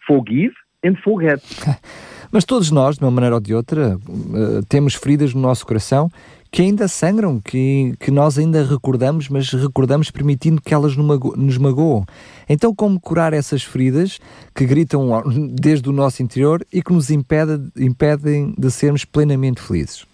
Forgive 0.05 0.55
and 0.83 0.95
forget. 0.95 1.41
Mas 2.31 2.45
todos 2.45 2.69
nós, 2.69 2.97
de 2.97 3.03
uma 3.03 3.11
maneira 3.11 3.35
ou 3.35 3.41
de 3.41 3.53
outra, 3.55 3.97
uh, 3.97 4.65
temos 4.67 4.93
feridas 4.93 5.33
no 5.33 5.41
nosso 5.41 5.65
coração 5.65 6.11
que 6.51 6.63
ainda 6.63 6.87
sangram, 6.87 7.39
que, 7.39 7.93
que 7.99 8.09
nós 8.09 8.37
ainda 8.37 8.63
recordamos, 8.63 9.29
mas 9.29 9.51
recordamos 9.51 10.09
permitindo 10.09 10.61
que 10.61 10.73
elas 10.73 10.95
nos 10.97 11.57
magoam. 11.57 12.05
Então, 12.47 12.73
como 12.73 12.99
curar 12.99 13.33
essas 13.33 13.63
feridas 13.63 14.19
que 14.55 14.65
gritam 14.65 15.23
desde 15.53 15.87
o 15.89 15.91
nosso 15.91 16.23
interior 16.23 16.65
e 16.73 16.81
que 16.81 16.91
nos 16.91 17.11
impede, 17.11 17.59
impedem 17.77 18.53
de 18.57 18.71
sermos 18.71 19.05
plenamente 19.05 19.61
felizes? 19.61 20.05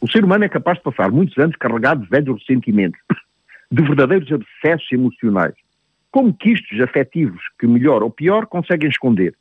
O 0.00 0.10
ser 0.10 0.24
humano 0.24 0.44
é 0.44 0.48
capaz 0.48 0.78
de 0.78 0.84
passar 0.84 1.10
muitos 1.10 1.36
anos 1.38 1.56
carregado 1.56 2.02
de 2.02 2.08
velhos 2.08 2.40
ressentimentos, 2.40 3.00
de 3.70 3.82
verdadeiros 3.82 4.30
abscessos 4.32 4.90
emocionais, 4.90 5.54
como 6.10 6.32
quistos 6.32 6.80
afetivos 6.80 7.42
que, 7.58 7.66
melhor 7.66 8.02
ou 8.02 8.10
pior, 8.10 8.46
conseguem 8.46 8.88
esconder, 8.88 9.34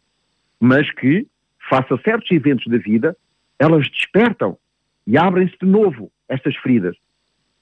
mas 0.59 0.91
que, 0.91 1.25
face 1.69 1.93
a 1.93 1.97
certos 1.99 2.29
eventos 2.31 2.65
da 2.67 2.77
vida, 2.77 3.15
elas 3.59 3.89
despertam 3.89 4.57
e 5.05 5.17
abrem-se 5.17 5.57
de 5.61 5.65
novo 5.65 6.11
estas 6.27 6.55
feridas, 6.57 6.95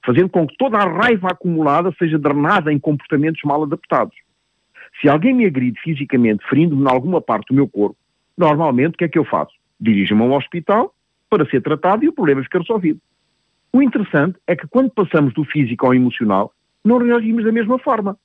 fazendo 0.04 0.28
com 0.28 0.46
que 0.46 0.56
toda 0.56 0.78
a 0.78 0.88
raiva 0.88 1.28
acumulada 1.28 1.94
seja 1.98 2.18
drenada 2.18 2.72
em 2.72 2.78
comportamentos 2.78 3.40
mal 3.44 3.62
adaptados. 3.62 4.16
Se 5.00 5.08
alguém 5.08 5.34
me 5.34 5.46
agride 5.46 5.80
fisicamente, 5.80 6.46
ferindo-me 6.48 6.82
em 6.82 6.88
alguma 6.88 7.20
parte 7.20 7.48
do 7.48 7.54
meu 7.54 7.68
corpo, 7.68 7.96
normalmente 8.36 8.94
o 8.94 8.98
que 8.98 9.04
é 9.04 9.08
que 9.08 9.18
eu 9.18 9.24
faço? 9.24 9.54
Dirijo-me 9.80 10.22
a 10.22 10.24
um 10.24 10.34
hospital 10.34 10.94
para 11.28 11.48
ser 11.48 11.62
tratado 11.62 12.04
e 12.04 12.08
o 12.08 12.12
problema 12.12 12.42
fica 12.42 12.58
resolvido. 12.58 13.00
O 13.72 13.82
interessante 13.82 14.38
é 14.46 14.56
que 14.56 14.66
quando 14.66 14.90
passamos 14.90 15.34
do 15.34 15.44
físico 15.44 15.86
ao 15.86 15.94
emocional, 15.94 16.52
não 16.84 16.98
reagimos 16.98 17.44
da 17.44 17.52
mesma 17.52 17.78
forma. 17.78 18.16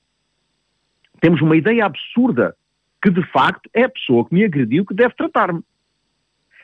Temos 1.20 1.40
uma 1.42 1.56
ideia 1.56 1.84
absurda 1.84 2.56
que, 3.02 3.10
de 3.10 3.22
facto, 3.30 3.68
é 3.74 3.84
a 3.84 3.88
pessoa 3.88 4.24
que 4.24 4.34
me 4.34 4.44
agrediu 4.44 4.86
que 4.86 4.94
deve 4.94 5.14
tratar-me. 5.14 5.62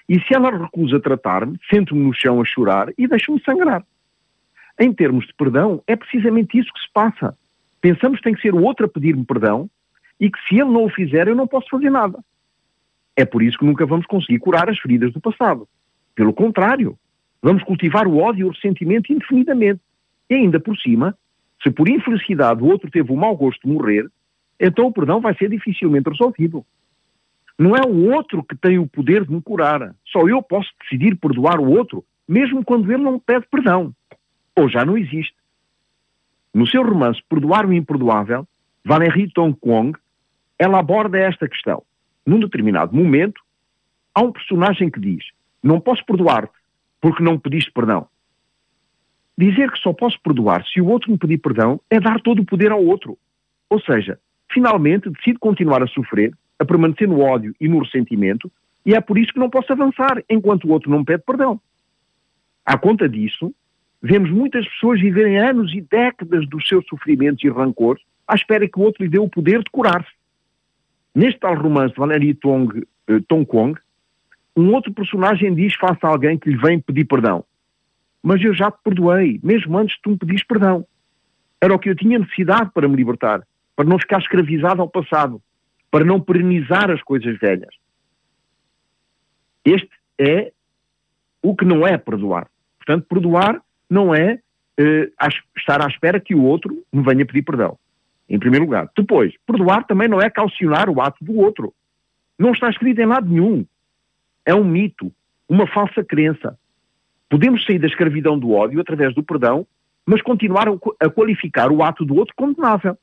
E 0.08 0.18
se 0.20 0.34
ela 0.34 0.50
recusa 0.50 0.98
tratar-me, 0.98 1.58
sento-me 1.68 2.02
no 2.02 2.14
chão 2.14 2.40
a 2.40 2.44
chorar 2.44 2.92
e 2.96 3.06
deixo-me 3.06 3.42
sangrar. 3.42 3.84
Em 4.80 4.92
termos 4.92 5.26
de 5.26 5.34
perdão, 5.34 5.82
é 5.86 5.96
precisamente 5.96 6.58
isso 6.58 6.72
que 6.72 6.80
se 6.80 6.90
passa. 6.92 7.36
Pensamos 7.80 8.18
que 8.18 8.24
tem 8.24 8.34
que 8.34 8.40
ser 8.40 8.54
o 8.54 8.62
outro 8.62 8.86
a 8.86 8.88
pedir-me 8.88 9.24
perdão 9.24 9.68
e 10.18 10.30
que 10.30 10.38
se 10.48 10.54
ele 10.54 10.70
não 10.70 10.84
o 10.84 10.90
fizer, 10.90 11.28
eu 11.28 11.34
não 11.34 11.46
posso 11.46 11.68
fazer 11.68 11.90
nada. 11.90 12.18
É 13.16 13.24
por 13.24 13.42
isso 13.42 13.58
que 13.58 13.66
nunca 13.66 13.84
vamos 13.84 14.06
conseguir 14.06 14.38
curar 14.38 14.70
as 14.70 14.78
feridas 14.78 15.12
do 15.12 15.20
passado. 15.20 15.68
Pelo 16.14 16.32
contrário, 16.32 16.96
vamos 17.42 17.62
cultivar 17.64 18.06
o 18.06 18.18
ódio 18.18 18.42
e 18.42 18.44
o 18.44 18.52
ressentimento 18.52 19.12
indefinidamente. 19.12 19.80
E 20.30 20.34
ainda 20.34 20.58
por 20.58 20.76
cima, 20.78 21.16
se 21.62 21.70
por 21.70 21.88
infelicidade 21.88 22.62
o 22.62 22.66
outro 22.66 22.90
teve 22.90 23.12
o 23.12 23.16
mau 23.16 23.36
gosto 23.36 23.66
de 23.66 23.72
morrer, 23.72 24.08
então 24.58 24.86
o 24.86 24.92
perdão 24.92 25.20
vai 25.20 25.34
ser 25.34 25.50
dificilmente 25.50 26.08
resolvido. 26.08 26.64
Não 27.58 27.74
é 27.74 27.80
o 27.84 28.12
outro 28.12 28.44
que 28.44 28.54
tem 28.54 28.78
o 28.78 28.86
poder 28.86 29.24
de 29.24 29.32
me 29.32 29.42
curar. 29.42 29.94
Só 30.06 30.28
eu 30.28 30.40
posso 30.40 30.70
decidir 30.80 31.16
perdoar 31.16 31.58
o 31.58 31.70
outro, 31.70 32.04
mesmo 32.26 32.64
quando 32.64 32.90
ele 32.92 33.02
não 33.02 33.18
pede 33.18 33.46
perdão. 33.50 33.92
Ou 34.56 34.68
já 34.68 34.84
não 34.84 34.96
existe. 34.96 35.34
No 36.54 36.66
seu 36.66 36.82
romance 36.82 37.20
Perdoar 37.28 37.66
o 37.66 37.72
Imperdoável, 37.72 38.46
Valérie 38.84 39.30
Tong-Kwong, 39.32 39.98
ela 40.58 40.78
aborda 40.78 41.18
esta 41.18 41.48
questão. 41.48 41.82
Num 42.24 42.40
determinado 42.40 42.94
momento, 42.94 43.40
há 44.14 44.22
um 44.22 44.32
personagem 44.32 44.90
que 44.90 45.00
diz: 45.00 45.24
Não 45.62 45.80
posso 45.80 46.04
perdoar-te 46.04 46.52
porque 47.00 47.22
não 47.22 47.38
pediste 47.38 47.72
perdão. 47.72 48.06
Dizer 49.36 49.70
que 49.70 49.78
só 49.78 49.92
posso 49.92 50.20
perdoar 50.20 50.64
se 50.66 50.80
o 50.80 50.86
outro 50.86 51.10
me 51.10 51.18
pedir 51.18 51.38
perdão 51.38 51.80
é 51.88 52.00
dar 52.00 52.20
todo 52.20 52.42
o 52.42 52.44
poder 52.44 52.72
ao 52.72 52.84
outro. 52.84 53.16
Ou 53.70 53.80
seja, 53.80 54.18
finalmente 54.50 55.10
decido 55.10 55.38
continuar 55.38 55.82
a 55.82 55.86
sofrer 55.86 56.32
a 56.58 56.64
permanecer 56.64 57.08
no 57.08 57.20
ódio 57.20 57.54
e 57.60 57.68
no 57.68 57.80
ressentimento, 57.80 58.50
e 58.84 58.94
é 58.94 59.00
por 59.00 59.18
isso 59.18 59.32
que 59.32 59.38
não 59.38 59.50
posso 59.50 59.72
avançar 59.72 60.22
enquanto 60.28 60.64
o 60.64 60.70
outro 60.70 60.90
não 60.90 61.04
pede 61.04 61.22
perdão. 61.24 61.60
À 62.64 62.76
conta 62.76 63.08
disso, 63.08 63.54
vemos 64.02 64.30
muitas 64.30 64.66
pessoas 64.68 65.00
viverem 65.00 65.38
anos 65.38 65.72
e 65.72 65.80
décadas 65.80 66.48
dos 66.48 66.66
seus 66.66 66.86
sofrimentos 66.86 67.42
e 67.44 67.48
rancores 67.48 68.02
à 68.26 68.34
espera 68.34 68.68
que 68.68 68.78
o 68.78 68.82
outro 68.82 69.02
lhe 69.02 69.08
dê 69.08 69.18
o 69.18 69.28
poder 69.28 69.58
de 69.60 69.70
curar-se. 69.70 70.10
Neste 71.14 71.40
tal 71.40 71.54
romance 71.54 71.94
de 71.94 72.00
Valerie 72.00 72.34
Tong, 72.34 72.86
eh, 73.08 73.20
Tong 73.26 73.46
Kong, 73.46 73.78
um 74.54 74.72
outro 74.74 74.92
personagem 74.92 75.54
diz 75.54 75.74
face 75.76 76.00
a 76.02 76.08
alguém 76.08 76.38
que 76.38 76.50
lhe 76.50 76.56
vem 76.56 76.78
pedir 76.78 77.06
perdão. 77.06 77.44
Mas 78.22 78.42
eu 78.42 78.52
já 78.52 78.70
te 78.70 78.78
perdoei, 78.84 79.40
mesmo 79.42 79.78
antes 79.78 79.96
de 79.96 80.02
tu 80.02 80.10
me 80.10 80.18
pedires 80.18 80.44
perdão. 80.44 80.84
Era 81.60 81.74
o 81.74 81.78
que 81.78 81.88
eu 81.88 81.96
tinha 81.96 82.18
necessidade 82.18 82.70
para 82.74 82.88
me 82.88 82.96
libertar, 82.96 83.42
para 83.74 83.88
não 83.88 83.98
ficar 83.98 84.18
escravizado 84.18 84.82
ao 84.82 84.88
passado 84.88 85.40
para 85.90 86.04
não 86.04 86.20
perenizar 86.20 86.90
as 86.90 87.02
coisas 87.02 87.38
velhas. 87.38 87.74
Este 89.64 89.90
é 90.18 90.52
o 91.42 91.54
que 91.54 91.64
não 91.64 91.86
é 91.86 91.96
perdoar. 91.96 92.48
Portanto, 92.78 93.06
perdoar 93.08 93.60
não 93.88 94.14
é 94.14 94.40
eh, 94.78 95.10
estar 95.56 95.82
à 95.82 95.86
espera 95.86 96.20
que 96.20 96.34
o 96.34 96.44
outro 96.44 96.84
me 96.92 97.02
venha 97.02 97.26
pedir 97.26 97.42
perdão, 97.42 97.78
em 98.28 98.38
primeiro 98.38 98.64
lugar. 98.64 98.88
Depois, 98.96 99.34
perdoar 99.46 99.84
também 99.86 100.08
não 100.08 100.20
é 100.20 100.30
calcionar 100.30 100.88
o 100.88 101.00
ato 101.00 101.24
do 101.24 101.36
outro. 101.36 101.74
Não 102.38 102.52
está 102.52 102.70
escrito 102.70 103.00
em 103.00 103.06
lado 103.06 103.28
nenhum. 103.28 103.66
É 104.44 104.54
um 104.54 104.64
mito, 104.64 105.12
uma 105.48 105.66
falsa 105.66 106.04
crença. 106.04 106.58
Podemos 107.28 107.64
sair 107.64 107.78
da 107.78 107.86
escravidão 107.86 108.38
do 108.38 108.52
ódio 108.52 108.80
através 108.80 109.14
do 109.14 109.22
perdão, 109.22 109.66
mas 110.06 110.22
continuar 110.22 110.66
a 111.00 111.10
qualificar 111.10 111.70
o 111.70 111.82
ato 111.82 112.04
do 112.04 112.16
outro 112.16 112.34
condenável. 112.34 112.96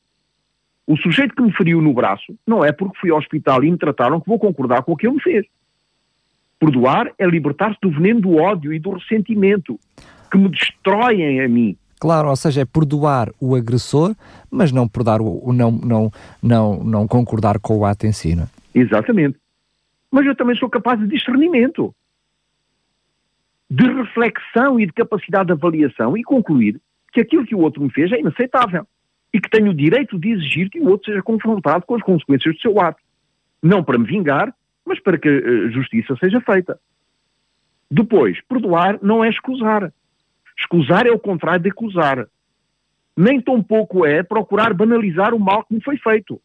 O 0.88 0.96
sujeito 0.98 1.36
que 1.36 1.42
me 1.42 1.52
feriu 1.52 1.82
no 1.82 1.94
braço 1.94 2.36
não 2.46 2.64
é 2.64 2.72
porque 2.72 3.00
fui 3.00 3.10
ao 3.10 3.18
hospital 3.18 3.64
e 3.64 3.72
me 3.72 3.78
trataram 3.78 4.20
que 4.22 4.28
vou 4.28 4.38
concordar 4.38 4.84
com 4.84 4.92
o 4.92 4.96
que 4.96 5.08
ele 5.08 5.16
me 5.16 5.22
fez. 5.22 5.46
Perdoar 6.60 7.12
é 7.18 7.26
libertar-se 7.26 7.78
do 7.82 7.90
veneno 7.90 8.22
do 8.22 8.36
ódio 8.36 8.72
e 8.72 8.80
do 8.80 8.92
ressentimento 8.92 9.80
que 10.32 10.38
me 10.38 10.50
destroem 10.50 11.42
a 11.42 11.50
mim. 11.50 11.76
Claro, 12.00 12.30
ou 12.30 12.36
seja, 12.36 12.62
é 12.62 12.66
perdoar 12.66 13.30
o 13.40 13.56
agressor, 13.56 14.16
mas 14.52 14.72
não 14.72 14.88
perdoar 14.88 15.22
o, 15.22 15.52
não, 15.52 15.72
não, 15.72 16.12
não, 16.42 16.84
não 16.84 17.08
concordar 17.08 17.60
com 17.60 17.78
o 17.78 17.86
ato 17.86 18.06
em 18.06 18.12
si. 18.12 18.36
Não? 18.36 18.44
É? 18.44 18.48
Exatamente. 18.76 19.38
Mas 20.12 20.26
eu 20.26 20.36
também 20.36 20.56
sou 20.56 20.70
capaz 20.70 21.00
de 21.00 21.08
discernimento, 21.08 21.96
de 23.70 23.86
reflexão 23.92 24.80
e 24.80 24.86
de 24.86 24.94
capacidade 24.94 25.48
de 25.48 25.54
avaliação 25.54 26.16
e 26.16 26.24
concluir 26.24 26.80
que 27.12 27.22
aquilo 27.22 27.46
que 27.46 27.56
o 27.56 27.60
outro 27.60 27.82
me 27.82 27.90
fez 27.90 28.12
é 28.12 28.20
inaceitável 28.20 28.86
e 29.36 29.42
que 29.42 29.50
tenho 29.50 29.72
o 29.72 29.74
direito 29.74 30.18
de 30.18 30.30
exigir 30.30 30.70
que 30.70 30.80
o 30.80 30.88
outro 30.88 31.12
seja 31.12 31.22
confrontado 31.22 31.86
com 31.86 31.94
as 31.94 32.02
consequências 32.02 32.56
do 32.56 32.62
seu 32.62 32.80
ato. 32.80 33.02
Não 33.62 33.84
para 33.84 33.98
me 33.98 34.06
vingar, 34.06 34.56
mas 34.86 34.98
para 35.02 35.18
que 35.18 35.28
a 35.28 35.32
eh, 35.32 35.72
justiça 35.72 36.16
seja 36.16 36.40
feita. 36.40 36.80
Depois, 37.92 38.40
perdoar 38.48 38.98
não 39.02 39.26
é 39.26 39.28
escusar. 39.28 39.92
Escusar 40.58 41.06
é 41.06 41.12
o 41.12 41.20
contrário 41.20 41.62
de 41.62 41.70
acusar. 41.70 42.30
Nem 43.18 43.42
tão 43.42 43.62
pouco 43.62 44.06
é 44.06 44.24
procurar 44.24 44.74
banalizar 44.74 45.34
o 45.34 45.40
mal 45.40 45.66
que 45.66 45.74
me 45.74 45.84
foi 45.84 45.98
feito. 45.98 46.42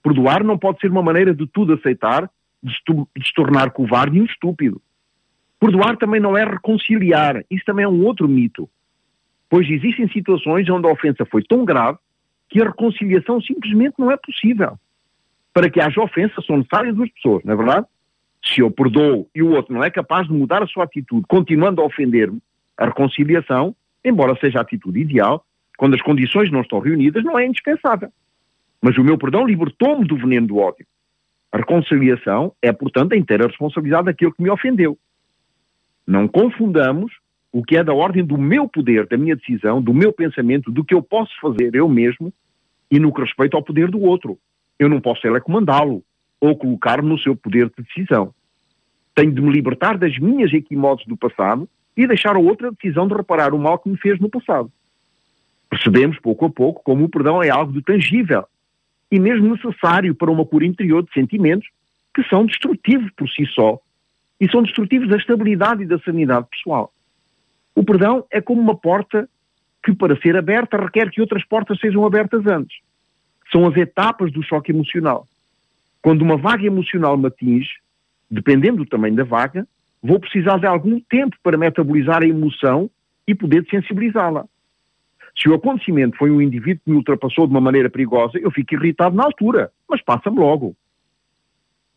Perdoar 0.00 0.44
não 0.44 0.56
pode 0.56 0.78
ser 0.78 0.92
uma 0.92 1.02
maneira 1.02 1.34
de 1.34 1.44
tudo 1.48 1.72
aceitar, 1.72 2.30
de 2.62 2.72
se 2.72 3.34
tornar 3.34 3.72
covarde 3.72 4.16
e 4.16 4.20
um 4.20 4.26
estúpido. 4.26 4.80
Perdoar 5.58 5.96
também 5.96 6.20
não 6.20 6.36
é 6.36 6.44
reconciliar. 6.44 7.42
Isso 7.50 7.64
também 7.64 7.84
é 7.84 7.88
um 7.88 8.04
outro 8.04 8.28
mito. 8.28 8.70
Pois 9.50 9.68
existem 9.68 10.08
situações 10.12 10.70
onde 10.70 10.86
a 10.86 10.92
ofensa 10.92 11.24
foi 11.24 11.42
tão 11.42 11.64
grave 11.64 11.98
que 12.52 12.60
a 12.60 12.66
reconciliação 12.66 13.40
simplesmente 13.40 13.94
não 13.98 14.10
é 14.10 14.16
possível. 14.18 14.78
Para 15.54 15.70
que 15.70 15.80
haja 15.80 16.02
ofensa 16.02 16.34
são 16.46 16.58
necessárias 16.58 16.94
duas 16.94 17.10
pessoas, 17.10 17.42
não 17.44 17.54
é 17.54 17.56
verdade? 17.56 17.86
Se 18.44 18.60
eu 18.60 18.70
perdoo 18.70 19.26
e 19.34 19.42
o 19.42 19.52
outro 19.52 19.72
não 19.72 19.82
é 19.82 19.90
capaz 19.90 20.26
de 20.26 20.34
mudar 20.34 20.62
a 20.62 20.66
sua 20.66 20.84
atitude, 20.84 21.24
continuando 21.26 21.80
a 21.80 21.86
ofender-me, 21.86 22.40
a 22.76 22.86
reconciliação, 22.86 23.74
embora 24.04 24.36
seja 24.38 24.58
a 24.58 24.62
atitude 24.62 25.00
ideal, 25.00 25.44
quando 25.78 25.94
as 25.94 26.02
condições 26.02 26.50
não 26.50 26.60
estão 26.60 26.78
reunidas, 26.78 27.24
não 27.24 27.38
é 27.38 27.46
indispensável. 27.46 28.10
Mas 28.82 28.98
o 28.98 29.04
meu 29.04 29.16
perdão 29.16 29.46
libertou-me 29.46 30.06
do 30.06 30.16
veneno 30.16 30.48
do 30.48 30.58
ódio. 30.58 30.84
A 31.50 31.56
reconciliação 31.56 32.52
é, 32.60 32.70
portanto, 32.70 33.12
a 33.12 33.16
inteira 33.16 33.46
responsabilidade 33.46 34.06
daquele 34.06 34.32
que 34.32 34.42
me 34.42 34.50
ofendeu. 34.50 34.98
Não 36.06 36.28
confundamos 36.28 37.12
o 37.50 37.62
que 37.62 37.76
é 37.76 37.84
da 37.84 37.94
ordem 37.94 38.24
do 38.24 38.36
meu 38.36 38.68
poder, 38.68 39.06
da 39.06 39.16
minha 39.16 39.36
decisão, 39.36 39.80
do 39.80 39.94
meu 39.94 40.12
pensamento, 40.12 40.70
do 40.70 40.84
que 40.84 40.94
eu 40.94 41.02
posso 41.02 41.32
fazer 41.40 41.74
eu 41.74 41.88
mesmo 41.88 42.32
e 42.92 43.00
no 43.00 43.10
que 43.10 43.22
respeita 43.22 43.56
ao 43.56 43.62
poder 43.62 43.90
do 43.90 44.02
outro. 44.02 44.38
Eu 44.78 44.86
não 44.86 45.00
posso 45.00 45.22
telecomandá-lo 45.22 46.04
ou 46.38 46.54
colocar-me 46.54 47.08
no 47.08 47.18
seu 47.18 47.34
poder 47.34 47.70
de 47.70 47.82
decisão. 47.82 48.34
Tenho 49.14 49.32
de 49.32 49.40
me 49.40 49.50
libertar 49.50 49.96
das 49.96 50.18
minhas 50.18 50.52
equimodes 50.52 51.06
do 51.06 51.16
passado 51.16 51.66
e 51.96 52.06
deixar 52.06 52.36
a 52.36 52.38
outra 52.38 52.70
decisão 52.70 53.08
de 53.08 53.14
reparar 53.14 53.54
o 53.54 53.58
mal 53.58 53.78
que 53.78 53.88
me 53.88 53.96
fez 53.96 54.20
no 54.20 54.28
passado. 54.28 54.70
Percebemos, 55.70 56.18
pouco 56.18 56.44
a 56.44 56.50
pouco, 56.50 56.82
como 56.84 57.04
o 57.04 57.08
perdão 57.08 57.42
é 57.42 57.48
algo 57.48 57.72
de 57.72 57.80
tangível 57.80 58.44
e 59.10 59.18
mesmo 59.18 59.54
necessário 59.54 60.14
para 60.14 60.30
uma 60.30 60.44
cura 60.44 60.66
interior 60.66 61.02
de 61.02 61.12
sentimentos 61.14 61.68
que 62.14 62.22
são 62.24 62.44
destrutivos 62.44 63.10
por 63.16 63.26
si 63.30 63.46
só 63.46 63.80
e 64.38 64.50
são 64.50 64.62
destrutivos 64.62 65.08
da 65.08 65.16
estabilidade 65.16 65.82
e 65.82 65.86
da 65.86 65.98
sanidade 66.00 66.46
pessoal. 66.50 66.92
O 67.74 67.82
perdão 67.82 68.26
é 68.30 68.40
como 68.42 68.60
uma 68.60 68.76
porta 68.76 69.26
que, 69.82 69.94
para 69.94 70.16
ser 70.20 70.36
aberta, 70.36 70.76
requer 70.76 71.10
que 71.10 71.20
outras 71.20 71.44
portas 71.44 71.78
sejam 71.80 72.04
abertas 72.04 72.46
antes. 72.46 72.78
São 73.50 73.66
as 73.66 73.76
etapas 73.76 74.32
do 74.32 74.42
choque 74.42 74.72
emocional. 74.72 75.26
Quando 76.00 76.22
uma 76.22 76.36
vaga 76.36 76.64
emocional 76.64 77.16
me 77.16 77.26
atinge, 77.26 77.70
dependendo 78.30 78.78
do 78.78 78.86
tamanho 78.86 79.14
da 79.14 79.24
vaga, 79.24 79.66
vou 80.02 80.18
precisar 80.18 80.58
de 80.58 80.66
algum 80.66 81.00
tempo 81.00 81.36
para 81.42 81.58
metabolizar 81.58 82.22
a 82.22 82.26
emoção 82.26 82.90
e 83.26 83.34
poder 83.34 83.66
sensibilizá-la. 83.70 84.46
Se 85.38 85.48
o 85.48 85.54
acontecimento 85.54 86.16
foi 86.16 86.30
um 86.30 86.40
indivíduo 86.40 86.82
que 86.84 86.90
me 86.90 86.96
ultrapassou 86.96 87.46
de 87.46 87.52
uma 87.52 87.60
maneira 87.60 87.88
perigosa, 87.88 88.38
eu 88.38 88.50
fico 88.50 88.74
irritado 88.74 89.16
na 89.16 89.24
altura, 89.24 89.70
mas 89.88 90.02
passa-me 90.02 90.38
logo. 90.38 90.76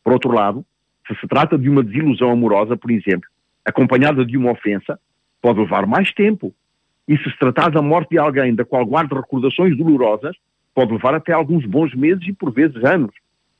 Por 0.03 0.13
outro 0.13 0.31
lado, 0.31 0.65
se 1.07 1.15
se 1.15 1.27
trata 1.27 1.57
de 1.57 1.69
uma 1.69 1.83
desilusão 1.83 2.31
amorosa, 2.31 2.77
por 2.77 2.91
exemplo, 2.91 3.27
acompanhada 3.65 4.25
de 4.25 4.37
uma 4.37 4.51
ofensa, 4.51 4.99
pode 5.41 5.59
levar 5.59 5.85
mais 5.85 6.11
tempo. 6.13 6.53
E 7.07 7.17
se 7.17 7.29
se 7.29 7.37
tratar 7.37 7.69
da 7.69 7.81
morte 7.81 8.11
de 8.11 8.17
alguém 8.17 8.55
da 8.55 8.65
qual 8.65 8.85
guarda 8.85 9.15
recordações 9.15 9.77
dolorosas, 9.77 10.35
pode 10.73 10.91
levar 10.91 11.13
até 11.13 11.31
alguns 11.31 11.65
bons 11.65 11.93
meses 11.93 12.27
e 12.27 12.33
por 12.33 12.51
vezes 12.51 12.83
anos, 12.83 13.13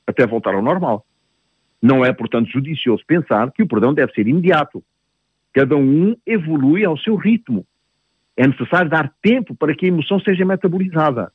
até 0.06 0.26
voltar 0.26 0.54
ao 0.54 0.62
normal. 0.62 1.04
Não 1.80 2.04
é, 2.04 2.12
portanto, 2.12 2.50
judicioso 2.50 3.04
pensar 3.06 3.50
que 3.52 3.62
o 3.62 3.68
perdão 3.68 3.94
deve 3.94 4.12
ser 4.12 4.26
imediato. 4.26 4.82
Cada 5.52 5.76
um 5.76 6.16
evolui 6.26 6.84
ao 6.84 6.98
seu 6.98 7.16
ritmo. 7.16 7.64
É 8.36 8.46
necessário 8.46 8.90
dar 8.90 9.12
tempo 9.22 9.54
para 9.54 9.74
que 9.74 9.86
a 9.86 9.88
emoção 9.88 10.20
seja 10.20 10.44
metabolizada. 10.44 11.32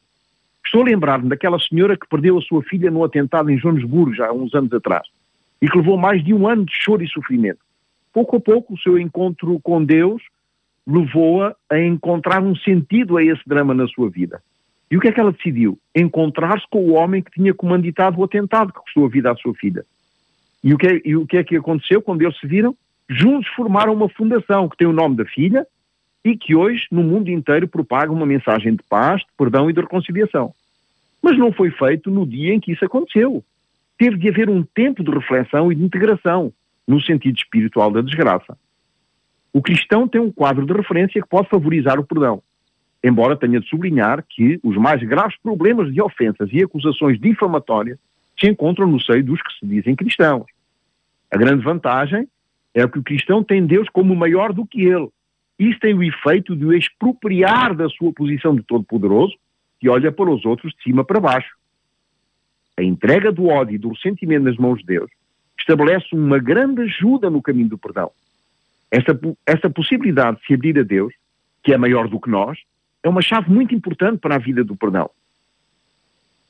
Estou 0.64 0.82
a 0.82 0.86
lembrar-me 0.86 1.30
daquela 1.30 1.60
senhora 1.60 1.98
que 1.98 2.08
perdeu 2.08 2.38
a 2.38 2.42
sua 2.42 2.62
filha 2.64 2.92
no 2.92 3.04
atentado 3.04 3.50
em 3.50 3.58
Joanesburgo, 3.58 4.14
já 4.14 4.28
há 4.28 4.34
uns 4.34 4.54
anos 4.54 4.72
atrás, 4.74 5.08
e 5.62 5.68
que 5.68 5.78
levou 5.78 5.98
mais 5.98 6.24
de 6.24 6.34
um 6.34 6.48
ano 6.48 6.66
de 6.66 6.74
choro 6.74 7.04
e 7.04 7.08
sofrimento. 7.08 7.60
Pouco 8.14 8.36
a 8.36 8.40
pouco, 8.40 8.74
o 8.74 8.78
seu 8.78 9.00
encontro 9.00 9.60
com 9.62 9.84
Deus 9.84 10.22
levou-a 10.92 11.56
a 11.70 11.80
encontrar 11.80 12.44
um 12.44 12.56
sentido 12.56 13.18
a 13.18 13.24
esse 13.24 13.42
drama 13.48 13.74
na 13.74 13.88
sua 13.88 14.10
vida. 14.10 14.42
E 14.90 14.98
o 14.98 15.00
que 15.00 15.08
é 15.08 15.12
que 15.12 15.20
ela 15.20 15.32
decidiu? 15.32 15.80
Encontrar-se 15.96 16.66
com 16.70 16.84
o 16.84 16.94
homem 16.94 17.24
que 17.24 17.32
tinha 17.32 17.54
comanditado 17.54 18.20
o 18.20 18.24
atentado 18.24 18.74
que 18.74 18.82
custou 18.82 19.06
a 19.06 19.10
vida 19.10 19.32
à 19.32 19.36
sua 19.36 19.54
filha. 19.54 19.86
E 20.62 20.74
o 20.74 20.78
que 20.78 20.88
é, 20.88 21.16
o 21.16 21.26
que, 21.26 21.38
é 21.38 21.44
que 21.44 21.56
aconteceu 21.56 22.02
quando 22.02 22.22
eles 22.22 22.38
se 22.38 22.46
viram? 22.46 22.76
Juntos 23.10 23.50
formaram 23.56 23.94
uma 23.94 24.10
fundação 24.10 24.68
que 24.68 24.78
tem 24.78 24.88
o 24.88 24.94
nome 24.94 25.16
da 25.16 25.26
filha 25.26 25.66
e 26.24 26.38
que 26.38 26.56
hoje, 26.56 26.86
no 26.92 27.02
mundo 27.02 27.30
inteiro, 27.30 27.68
propaga 27.68 28.12
uma 28.12 28.26
mensagem 28.26 28.76
de 28.76 28.84
paz, 28.90 29.22
de 29.22 29.28
perdão 29.38 29.70
e 29.70 29.74
de 29.74 29.80
reconciliação. 29.80 30.54
Mas 31.22 31.38
não 31.38 31.52
foi 31.52 31.72
feito 31.72 32.12
no 32.12 32.26
dia 32.26 32.54
em 32.54 32.60
que 32.60 32.72
isso 32.72 32.84
aconteceu. 32.84 33.44
Teve 33.98 34.18
de 34.18 34.30
haver 34.30 34.50
um 34.50 34.64
tempo 34.64 35.04
de 35.04 35.12
reflexão 35.12 35.72
e 35.72 35.76
de 35.76 35.84
integração, 35.84 36.52
no 36.88 37.02
sentido 37.02 37.38
espiritual 37.38 37.92
da 37.92 38.02
desgraça. 38.02 38.58
O 39.54 39.62
cristão 39.62 40.08
tem 40.08 40.22
um 40.22 40.32
quadro 40.32 40.66
de 40.66 40.74
referência 40.74 41.22
que 41.22 41.28
pode 41.28 41.50
favorizar 41.50 42.00
o 42.00 42.06
perdão, 42.06 42.42
embora 43.04 43.36
tenha 43.36 43.60
de 43.60 43.68
sublinhar 43.68 44.24
que 44.30 44.60
os 44.64 44.78
mais 44.78 45.02
graves 45.04 45.38
problemas 45.42 45.94
de 45.94 46.02
ofensas 46.02 46.50
e 46.52 46.64
acusações 46.64 47.20
difamatórias 47.20 48.00
se 48.40 48.50
encontram 48.50 48.88
no 48.88 49.00
seio 49.00 49.24
dos 49.24 49.42
que 49.42 49.54
se 49.60 49.66
dizem 49.66 49.96
cristãos. 49.96 50.46
A 51.30 51.38
grande 51.38 51.64
vantagem 51.64 52.28
é 52.74 52.88
que 52.88 53.00
o 53.00 53.04
cristão 53.04 53.44
tem 53.44 53.66
Deus 53.66 53.88
como 53.90 54.16
maior 54.16 54.54
do 54.54 54.66
que 54.66 54.84
ele. 54.84 55.10
Isso 55.60 55.80
tem 55.80 55.94
o 55.94 56.04
efeito 56.04 56.56
de 56.56 56.66
o 56.66 56.74
expropriar 56.74 57.76
da 57.76 57.90
sua 57.90 58.12
posição 58.14 58.56
de 58.56 58.64
todo-poderoso 58.64 59.36
que 59.80 59.90
olha 59.90 60.12
para 60.12 60.30
os 60.30 60.46
outros 60.46 60.74
de 60.74 60.84
cima 60.84 61.04
para 61.04 61.20
baixo. 61.20 61.56
A 62.78 62.84
entrega 62.84 63.32
do 63.32 63.48
ódio 63.48 63.76
e 63.76 63.78
do 63.78 63.90
ressentimento 63.90 64.46
nas 64.46 64.58
mãos 64.58 64.80
de 64.80 64.86
Deus 64.86 65.12
estabelece 65.60 66.08
uma 66.14 66.40
grande 66.40 66.82
ajuda 66.82 67.30
no 67.30 67.42
caminho 67.42 67.70
do 67.70 67.78
perdão. 67.78 68.12
Essa, 68.92 69.18
essa 69.48 69.70
possibilidade 69.70 70.38
de 70.40 70.46
se 70.46 70.54
abrir 70.54 70.78
a 70.78 70.84
Deus, 70.84 71.14
que 71.64 71.74
é 71.74 71.78
maior 71.78 72.10
do 72.10 72.20
que 72.20 72.30
nós, 72.30 72.60
é 73.02 73.10
uma 73.10 73.22
chave 73.22 73.50
muito 73.50 73.74
importante 73.74 74.20
para 74.20 74.36
a 74.36 74.40
vida 74.40 74.64
do 74.64 74.76
perdão. 74.76 75.10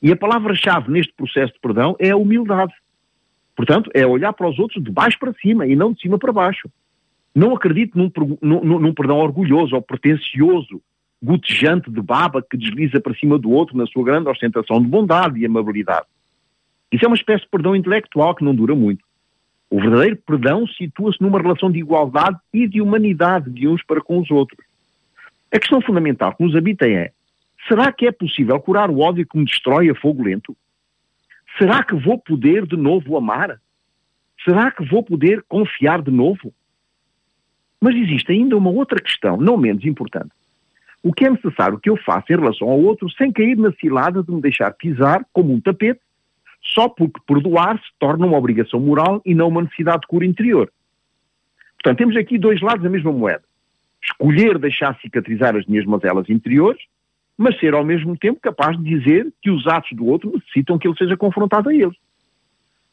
E 0.02 0.10
a 0.10 0.16
palavra-chave 0.16 0.90
neste 0.90 1.12
processo 1.12 1.52
de 1.54 1.60
perdão 1.60 1.94
é 2.00 2.10
a 2.10 2.16
humildade. 2.16 2.74
Portanto, 3.54 3.90
é 3.94 4.04
olhar 4.04 4.32
para 4.32 4.48
os 4.48 4.58
outros 4.58 4.82
de 4.82 4.90
baixo 4.90 5.18
para 5.18 5.32
cima 5.34 5.66
e 5.66 5.76
não 5.76 5.92
de 5.92 6.00
cima 6.00 6.18
para 6.18 6.32
baixo. 6.32 6.68
Não 7.34 7.54
acredito 7.54 7.96
num, 7.96 8.10
num, 8.42 8.78
num 8.80 8.94
perdão 8.94 9.18
orgulhoso 9.18 9.76
ou 9.76 9.82
pretencioso, 9.82 10.82
gotejante 11.22 11.90
de 11.90 12.00
baba 12.02 12.42
que 12.42 12.56
desliza 12.56 13.00
para 13.00 13.14
cima 13.14 13.38
do 13.38 13.50
outro 13.50 13.76
na 13.76 13.86
sua 13.86 14.04
grande 14.04 14.28
ostentação 14.28 14.82
de 14.82 14.88
bondade 14.88 15.38
e 15.38 15.46
amabilidade. 15.46 16.06
Isso 16.90 17.04
é 17.04 17.08
uma 17.08 17.16
espécie 17.16 17.44
de 17.44 17.50
perdão 17.50 17.76
intelectual 17.76 18.34
que 18.34 18.44
não 18.44 18.54
dura 18.54 18.74
muito. 18.74 19.04
O 19.72 19.80
verdadeiro 19.80 20.18
perdão 20.26 20.66
situa-se 20.66 21.22
numa 21.22 21.40
relação 21.40 21.72
de 21.72 21.78
igualdade 21.78 22.36
e 22.52 22.68
de 22.68 22.82
humanidade 22.82 23.50
de 23.50 23.66
uns 23.66 23.82
para 23.82 24.02
com 24.02 24.18
os 24.18 24.30
outros. 24.30 24.62
A 25.50 25.58
questão 25.58 25.80
fundamental 25.80 26.34
que 26.34 26.44
nos 26.44 26.54
habita 26.54 26.86
é: 26.86 27.10
será 27.66 27.90
que 27.90 28.06
é 28.06 28.12
possível 28.12 28.60
curar 28.60 28.90
o 28.90 28.98
ódio 28.98 29.26
que 29.26 29.38
me 29.38 29.46
destrói 29.46 29.88
a 29.88 29.94
fogo 29.94 30.24
lento? 30.24 30.54
Será 31.56 31.82
que 31.82 31.94
vou 31.94 32.18
poder 32.18 32.66
de 32.66 32.76
novo 32.76 33.16
amar? 33.16 33.58
Será 34.44 34.70
que 34.70 34.84
vou 34.84 35.02
poder 35.02 35.42
confiar 35.48 36.02
de 36.02 36.10
novo? 36.10 36.52
Mas 37.80 37.96
existe 37.96 38.30
ainda 38.30 38.58
uma 38.58 38.70
outra 38.70 39.00
questão, 39.00 39.38
não 39.38 39.56
menos 39.56 39.86
importante. 39.86 40.32
O 41.02 41.14
que 41.14 41.24
é 41.24 41.30
necessário 41.30 41.80
que 41.80 41.88
eu 41.88 41.96
faça 41.96 42.30
em 42.30 42.36
relação 42.36 42.68
ao 42.68 42.78
outro 42.78 43.08
sem 43.12 43.32
cair 43.32 43.56
na 43.56 43.72
cilada 43.72 44.22
de 44.22 44.30
me 44.32 44.42
deixar 44.42 44.70
pisar 44.72 45.24
como 45.32 45.54
um 45.54 45.62
tapete 45.62 46.02
só 46.72 46.88
porque 46.88 47.20
perdoar 47.26 47.78
se 47.78 47.90
torna 47.98 48.26
uma 48.26 48.36
obrigação 48.36 48.80
moral 48.80 49.20
e 49.24 49.34
não 49.34 49.48
uma 49.48 49.62
necessidade 49.62 50.02
de 50.02 50.06
cura 50.06 50.24
interior. 50.24 50.70
Portanto, 51.74 51.98
temos 51.98 52.16
aqui 52.16 52.38
dois 52.38 52.60
lados 52.60 52.82
da 52.82 52.90
mesma 52.90 53.12
moeda. 53.12 53.42
Escolher 54.02 54.58
deixar 54.58 54.98
cicatrizar 55.00 55.56
as 55.56 55.66
minhas 55.66 55.84
mazelas 55.84 56.28
interiores, 56.28 56.82
mas 57.36 57.58
ser 57.58 57.74
ao 57.74 57.84
mesmo 57.84 58.16
tempo 58.16 58.40
capaz 58.40 58.76
de 58.76 58.84
dizer 58.84 59.32
que 59.40 59.50
os 59.50 59.66
atos 59.66 59.92
do 59.92 60.06
outro 60.06 60.32
necessitam 60.32 60.78
que 60.78 60.86
ele 60.86 60.96
seja 60.96 61.16
confrontado 61.16 61.68
a 61.68 61.74
eles. 61.74 61.96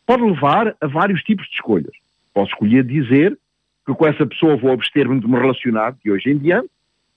Pode 0.06 0.24
levar 0.24 0.76
a 0.82 0.88
vários 0.88 1.22
tipos 1.22 1.48
de 1.48 1.54
escolhas. 1.54 1.92
Posso 2.34 2.52
escolher 2.52 2.84
dizer 2.84 3.38
que 3.86 3.94
com 3.94 4.08
essa 4.08 4.26
pessoa 4.26 4.56
vou 4.56 4.72
abster-me 4.72 5.20
de 5.20 5.28
me 5.28 5.38
relacionar 5.38 5.96
de 6.04 6.12
hoje 6.12 6.32
em 6.32 6.38
diante, 6.38 6.70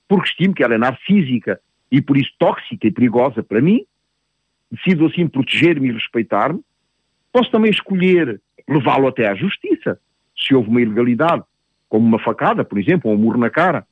porque 0.08 0.28
estimo 0.28 0.54
que 0.54 0.62
ela 0.62 0.74
é 0.74 0.78
narcísica 0.78 1.60
e 1.90 2.00
por 2.00 2.16
isso 2.16 2.30
tóxica 2.38 2.86
e 2.86 2.90
perigosa 2.90 3.42
para 3.42 3.60
mim, 3.60 3.84
decido 4.72 5.06
assim 5.06 5.28
proteger-me 5.28 5.90
e 5.90 5.92
respeitar-me, 5.92 6.60
posso 7.30 7.50
também 7.50 7.70
escolher 7.70 8.40
levá-lo 8.66 9.06
até 9.06 9.28
à 9.28 9.34
justiça, 9.34 10.00
se 10.36 10.54
houve 10.54 10.70
uma 10.70 10.80
ilegalidade, 10.80 11.42
como 11.88 12.06
uma 12.06 12.18
facada, 12.18 12.64
por 12.64 12.78
exemplo, 12.78 13.10
ou 13.10 13.16
um 13.16 13.20
murro 13.20 13.38
na 13.38 13.50
cara, 13.50 13.86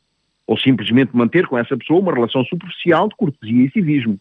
ou 0.47 0.57
simplesmente 0.57 1.14
manter 1.14 1.47
com 1.47 1.59
essa 1.59 1.77
pessoa 1.77 2.01
uma 2.01 2.14
relação 2.14 2.43
superficial 2.45 3.09
de 3.09 3.14
cortesia 3.14 3.66
e 3.66 3.71
civismo. 3.71 4.19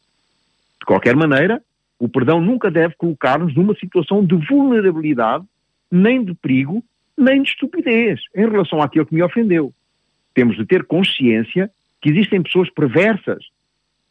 De 0.79 0.85
qualquer 0.85 1.15
maneira, 1.15 1.61
o 1.97 2.09
perdão 2.09 2.41
nunca 2.41 2.69
deve 2.69 2.93
colocar-nos 2.95 3.55
numa 3.55 3.73
situação 3.75 4.23
de 4.23 4.35
vulnerabilidade, 4.35 5.45
nem 5.89 6.23
de 6.23 6.33
perigo, 6.33 6.83
nem 7.17 7.41
de 7.41 7.49
estupidez 7.49 8.21
em 8.35 8.49
relação 8.49 8.81
àquele 8.81 9.05
que 9.05 9.15
me 9.15 9.23
ofendeu. 9.23 9.73
Temos 10.33 10.57
de 10.57 10.65
ter 10.65 10.85
consciência 10.85 11.71
que 12.01 12.09
existem 12.09 12.43
pessoas 12.43 12.69
perversas 12.69 13.45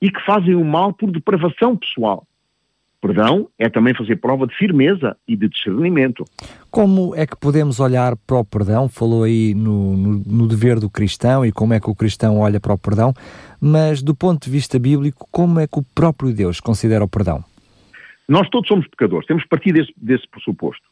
e 0.01 0.11
que 0.11 0.25
fazem 0.25 0.55
o 0.55 0.65
mal 0.65 0.93
por 0.93 1.11
depravação 1.11 1.77
pessoal. 1.77 2.27
Perdão 3.01 3.49
é 3.57 3.69
também 3.69 3.95
fazer 3.95 4.17
prova 4.17 4.45
de 4.45 4.57
firmeza 4.57 5.17
e 5.27 5.37
de 5.37 5.49
discernimento. 5.49 6.25
Como 6.69 7.15
é 7.15 7.27
que 7.27 7.37
podemos 7.37 7.79
olhar 7.79 8.17
para 8.17 8.39
o 8.39 8.45
perdão? 8.45 8.89
Falou 8.89 9.23
aí 9.23 9.55
no, 9.55 9.97
no, 9.97 10.23
no, 10.27 10.49
dever 10.49 10.81
do 10.81 10.91
cristão 10.91 11.47
e 11.47 11.53
como 11.53 11.75
é 11.75 11.81
que 11.81 11.89
o 11.89 11.95
cristão 11.95 12.41
olha 12.41 12.59
para 12.59 12.73
o 12.73 12.79
perdão, 12.79 13.15
mas 13.61 14.03
do 14.03 14.17
ponto 14.17 14.45
de 14.45 14.51
vista 14.51 14.81
bíblico, 14.81 15.29
como 15.31 15.61
é 15.61 15.69
que 15.69 15.79
o 15.79 15.85
próprio 15.95 16.35
Deus 16.35 16.59
considera 16.59 17.05
o 17.05 17.09
perdão? 17.09 17.45
Nós 18.29 18.49
todos 18.49 18.67
somos 18.67 18.87
pecadores, 18.89 19.27
temos 19.27 19.45
partido 19.47 19.77
desse, 19.77 19.95
desse 19.97 20.29
pressuposto. 20.29 20.83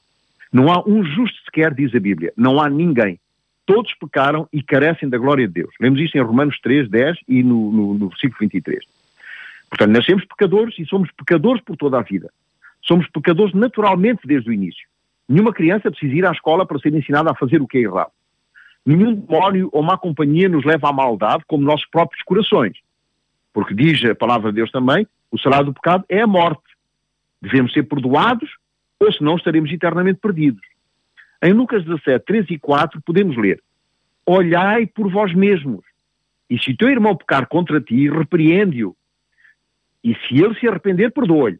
Não 0.52 0.72
há 0.72 0.88
um 0.88 1.04
justo 1.04 1.36
sequer, 1.44 1.74
diz 1.74 1.92
a 1.92 1.98
Bíblia, 1.98 2.32
não 2.36 2.60
há 2.60 2.70
ninguém. 2.70 3.18
Todos 3.66 3.92
pecaram 3.94 4.48
e 4.52 4.62
carecem 4.62 5.08
da 5.08 5.18
glória 5.18 5.46
de 5.48 5.54
Deus. 5.54 5.74
Lemos 5.80 6.00
isso 6.00 6.16
em 6.16 6.22
Romanos 6.22 6.56
3, 6.60 6.88
10 6.88 7.18
e 7.26 7.42
no, 7.42 7.72
no, 7.72 7.94
no 7.94 8.08
versículo 8.08 8.38
23. 8.40 8.78
Portanto, 9.68 9.90
nascemos 9.90 10.24
pecadores 10.24 10.78
e 10.78 10.86
somos 10.86 11.10
pecadores 11.12 11.62
por 11.62 11.76
toda 11.76 11.98
a 11.98 12.02
vida. 12.02 12.30
Somos 12.82 13.08
pecadores 13.08 13.54
naturalmente 13.54 14.26
desde 14.26 14.48
o 14.48 14.52
início. 14.52 14.86
Nenhuma 15.28 15.52
criança 15.52 15.90
precisa 15.90 16.14
ir 16.14 16.26
à 16.26 16.30
escola 16.30 16.64
para 16.64 16.78
ser 16.78 16.94
ensinada 16.94 17.30
a 17.30 17.34
fazer 17.34 17.60
o 17.60 17.66
que 17.66 17.78
é 17.78 17.82
errado. 17.82 18.12
Nenhum 18.84 19.14
demónio 19.14 19.68
ou 19.72 19.82
má 19.82 19.98
companhia 19.98 20.48
nos 20.48 20.64
leva 20.64 20.88
à 20.88 20.92
maldade 20.92 21.42
como 21.48 21.64
nossos 21.64 21.86
próprios 21.88 22.22
corações. 22.22 22.76
Porque 23.52 23.74
diz 23.74 24.04
a 24.04 24.14
palavra 24.14 24.52
de 24.52 24.56
Deus 24.56 24.70
também, 24.70 25.06
o 25.30 25.38
salário 25.38 25.66
do 25.66 25.74
pecado 25.74 26.04
é 26.08 26.20
a 26.20 26.26
morte. 26.26 26.62
Devemos 27.42 27.72
ser 27.72 27.82
perdoados 27.82 28.48
ou 29.00 29.12
senão 29.12 29.36
estaremos 29.36 29.72
eternamente 29.72 30.20
perdidos. 30.20 30.62
Em 31.42 31.52
Lucas 31.52 31.84
17, 31.84 32.24
3 32.24 32.50
e 32.50 32.58
4 32.58 33.00
podemos 33.02 33.36
ler, 33.36 33.60
Olhai 34.24 34.86
por 34.86 35.10
vós 35.10 35.32
mesmos, 35.34 35.84
e 36.48 36.58
se 36.58 36.76
teu 36.76 36.88
irmão 36.88 37.14
pecar 37.14 37.46
contra 37.46 37.80
ti, 37.80 38.08
repreende-o, 38.08 38.96
e 40.06 40.14
se 40.14 40.40
ele 40.40 40.54
se 40.54 40.68
arrepender, 40.68 41.10
perdoa-lhe. 41.10 41.58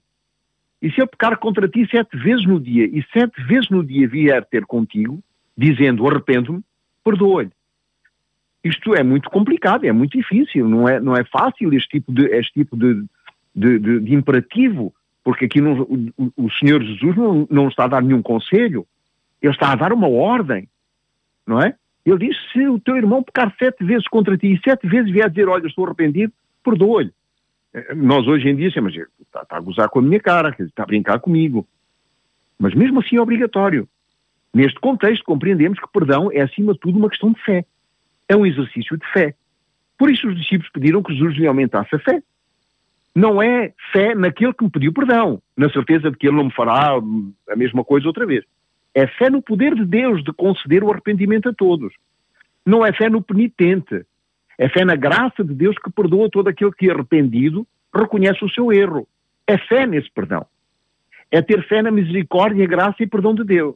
E 0.81 0.89
se 0.89 1.01
ele 1.01 1.09
pecar 1.09 1.37
contra 1.37 1.67
ti 1.67 1.85
sete 1.91 2.17
vezes 2.17 2.47
no 2.47 2.61
dia, 2.61 2.85
e 2.85 3.05
sete 3.13 3.43
vezes 3.43 3.69
no 3.69 3.83
dia 3.83 4.07
vier 4.07 4.45
ter 4.45 4.65
contigo, 4.65 5.21
dizendo 5.59 6.07
arrependo-me, 6.07 6.63
perdoa-lhe. 7.03 7.51
Isto 8.63 8.95
é 8.95 9.03
muito 9.03 9.29
complicado, 9.31 9.85
é 9.85 9.91
muito 9.91 10.17
difícil, 10.17 10.69
não 10.69 10.89
é, 10.89 11.01
não 11.01 11.17
é 11.17 11.25
fácil 11.25 11.75
este 11.75 11.89
tipo 11.89 12.13
de, 12.13 12.27
este 12.27 12.53
tipo 12.53 12.77
de, 12.77 13.05
de, 13.53 13.81
de, 13.81 14.01
de 14.01 14.15
imperativo, 14.15 14.95
porque 15.25 15.47
aqui 15.47 15.61
não, 15.61 15.81
o, 15.81 16.33
o, 16.37 16.51
Senhor 16.53 16.81
Jesus 16.81 17.17
não, 17.17 17.49
não 17.51 17.67
está 17.67 17.85
a 17.85 17.89
dar 17.89 18.03
nenhum 18.03 18.23
conselho. 18.23 18.87
Ele 19.43 19.53
está 19.53 19.73
a 19.73 19.75
dar 19.75 19.93
uma 19.93 20.09
ordem, 20.09 20.69
não 21.45 21.61
é? 21.61 21.75
Ele 22.05 22.29
diz: 22.29 22.37
se 22.53 22.65
o 22.69 22.79
teu 22.79 22.97
irmão 22.97 23.25
pecar 23.25 23.53
sete 23.59 23.85
vezes 23.85 24.07
contra 24.07 24.39
ti 24.39 24.53
e 24.53 24.61
sete 24.63 24.87
vezes 24.87 25.11
vier 25.11 25.29
dizer, 25.29 25.49
olha, 25.49 25.67
estou 25.67 25.85
arrependido, 25.85 26.33
perdoa-lhe. 26.63 27.13
Nós 27.95 28.27
hoje 28.27 28.49
em 28.49 28.57
dia, 28.57 28.71
mas 28.81 28.95
está, 28.95 29.43
está, 29.43 29.57
a 29.57 29.61
gozar 29.61 29.89
com 29.89 29.99
a 29.99 30.03
minha 30.03 30.21
cara, 30.21 30.55
está 30.59 30.83
a 30.83 30.87
brincar 30.87 31.19
comigo. 31.21 31.67
Mas 32.59 32.75
mesmo 32.75 33.01
assim 33.01 33.17
é 33.17 33.21
obrigatório. 33.21 33.89
Neste 34.55 34.81
contexto, 34.81 35.25
compreendemos 35.25 35.79
que 35.79 35.87
perdão 35.93 36.31
é, 36.33 36.41
acima 36.41 36.73
de 36.73 36.81
tudo, 36.81 36.99
uma 36.99 37.11
questão 37.11 37.33
de 37.33 37.43
fé. 37.43 37.67
É 38.29 38.35
um 38.35 38.47
exercício 38.47 38.97
de 38.97 39.07
fé. 39.13 39.35
Por 39.99 40.11
isso 40.11 40.27
os 40.29 40.37
discípulos 40.37 40.71
pediram 40.73 41.03
que 41.03 41.13
Jesus 41.13 41.37
lhe 41.37 41.47
aumentasse 41.47 41.95
a 41.95 41.99
fé. 41.99 42.23
Não 43.15 43.43
é 43.43 43.73
fé 43.93 44.15
naquele 44.15 44.53
que 44.53 44.65
me 44.65 44.71
pediu 44.71 44.93
perdão, 44.93 45.41
na 45.57 45.71
certeza 45.71 46.11
de 46.11 46.17
que 46.17 46.27
ele 46.27 46.37
não 46.37 46.45
me 46.45 46.53
fará 46.53 46.93
a 47.49 47.57
mesma 47.57 47.85
coisa 47.85 48.07
outra 48.07 48.27
vez. 48.27 48.45
É 48.95 49.07
fé 49.07 49.29
no 49.29 49.43
poder 49.43 49.75
de 49.75 49.85
Deus 49.85 50.23
de 50.25 50.33
conceder 50.33 50.83
o 50.83 50.91
arrependimento 50.91 51.49
a 51.49 51.53
todos. 51.53 51.93
Não 52.65 52.85
é 52.85 52.93
fé 52.93 53.11
no 53.11 53.23
penitente. 53.23 54.05
É 54.59 54.69
fé 54.69 54.85
na 54.85 54.97
graça 54.97 55.45
de 55.45 55.55
Deus 55.55 55.77
que 55.79 55.91
perdoa 55.91 56.31
todo 56.31 56.49
aquele 56.49 56.73
que, 56.73 56.91
arrependido, 56.91 57.67
reconhece 57.95 58.45
o 58.45 58.49
seu 58.49 58.73
erro. 58.73 59.07
É 59.47 59.59
fé 59.59 59.87
nesse 59.87 60.11
perdão. 60.11 60.47
É 61.31 61.43
ter 61.43 61.67
fé 61.67 61.83
na 61.83 61.91
misericórdia, 61.91 62.67
graça 62.67 63.03
e 63.03 63.07
perdão 63.07 63.35
de 63.35 63.45
Deus. 63.45 63.75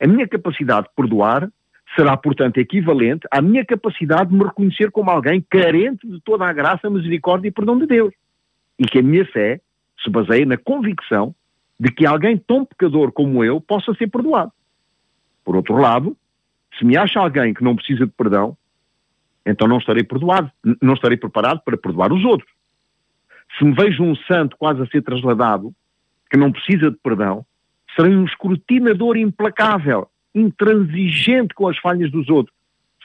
A 0.00 0.06
minha 0.06 0.28
capacidade 0.28 0.88
de 0.88 0.94
perdoar 0.94 1.50
será, 1.94 2.16
portanto, 2.16 2.58
equivalente 2.58 3.26
à 3.30 3.40
minha 3.40 3.64
capacidade 3.64 4.30
de 4.30 4.36
me 4.36 4.44
reconhecer 4.44 4.90
como 4.90 5.10
alguém 5.10 5.40
carente 5.40 6.06
de 6.06 6.20
toda 6.20 6.46
a 6.46 6.52
graça, 6.52 6.90
misericórdia 6.90 7.48
e 7.48 7.52
perdão 7.52 7.78
de 7.78 7.86
Deus. 7.86 8.12
E 8.78 8.84
que 8.84 8.98
a 8.98 9.02
minha 9.02 9.24
fé 9.24 9.60
se 10.02 10.10
baseia 10.10 10.44
na 10.44 10.56
convicção 10.56 11.34
de 11.78 11.90
que 11.90 12.06
alguém 12.06 12.36
tão 12.36 12.64
pecador 12.64 13.12
como 13.12 13.42
eu 13.42 13.60
possa 13.60 13.94
ser 13.94 14.08
perdoado. 14.08 14.52
Por 15.44 15.56
outro 15.56 15.76
lado, 15.76 16.16
se 16.78 16.84
me 16.84 16.96
acha 16.96 17.20
alguém 17.20 17.54
que 17.54 17.64
não 17.64 17.76
precisa 17.76 18.06
de 18.06 18.12
perdão, 18.12 18.56
então 19.46 19.68
não 19.68 19.78
estarei 19.78 20.02
perdoado, 20.02 20.50
não 20.82 20.94
estarei 20.94 21.16
preparado 21.16 21.60
para 21.64 21.76
perdoar 21.76 22.12
os 22.12 22.24
outros. 22.24 22.50
Se 23.56 23.64
me 23.64 23.72
vejo 23.72 24.02
um 24.02 24.16
santo 24.16 24.56
quase 24.56 24.82
a 24.82 24.86
ser 24.86 25.02
trasladado, 25.02 25.72
que 26.28 26.36
não 26.36 26.50
precisa 26.50 26.90
de 26.90 26.96
perdão, 26.96 27.46
serei 27.94 28.14
um 28.14 28.24
escrutinador 28.24 29.16
implacável 29.16 30.08
intransigente 30.34 31.54
com 31.54 31.68
as 31.68 31.78
falhas 31.78 32.10
dos 32.10 32.28
outros, 32.28 32.54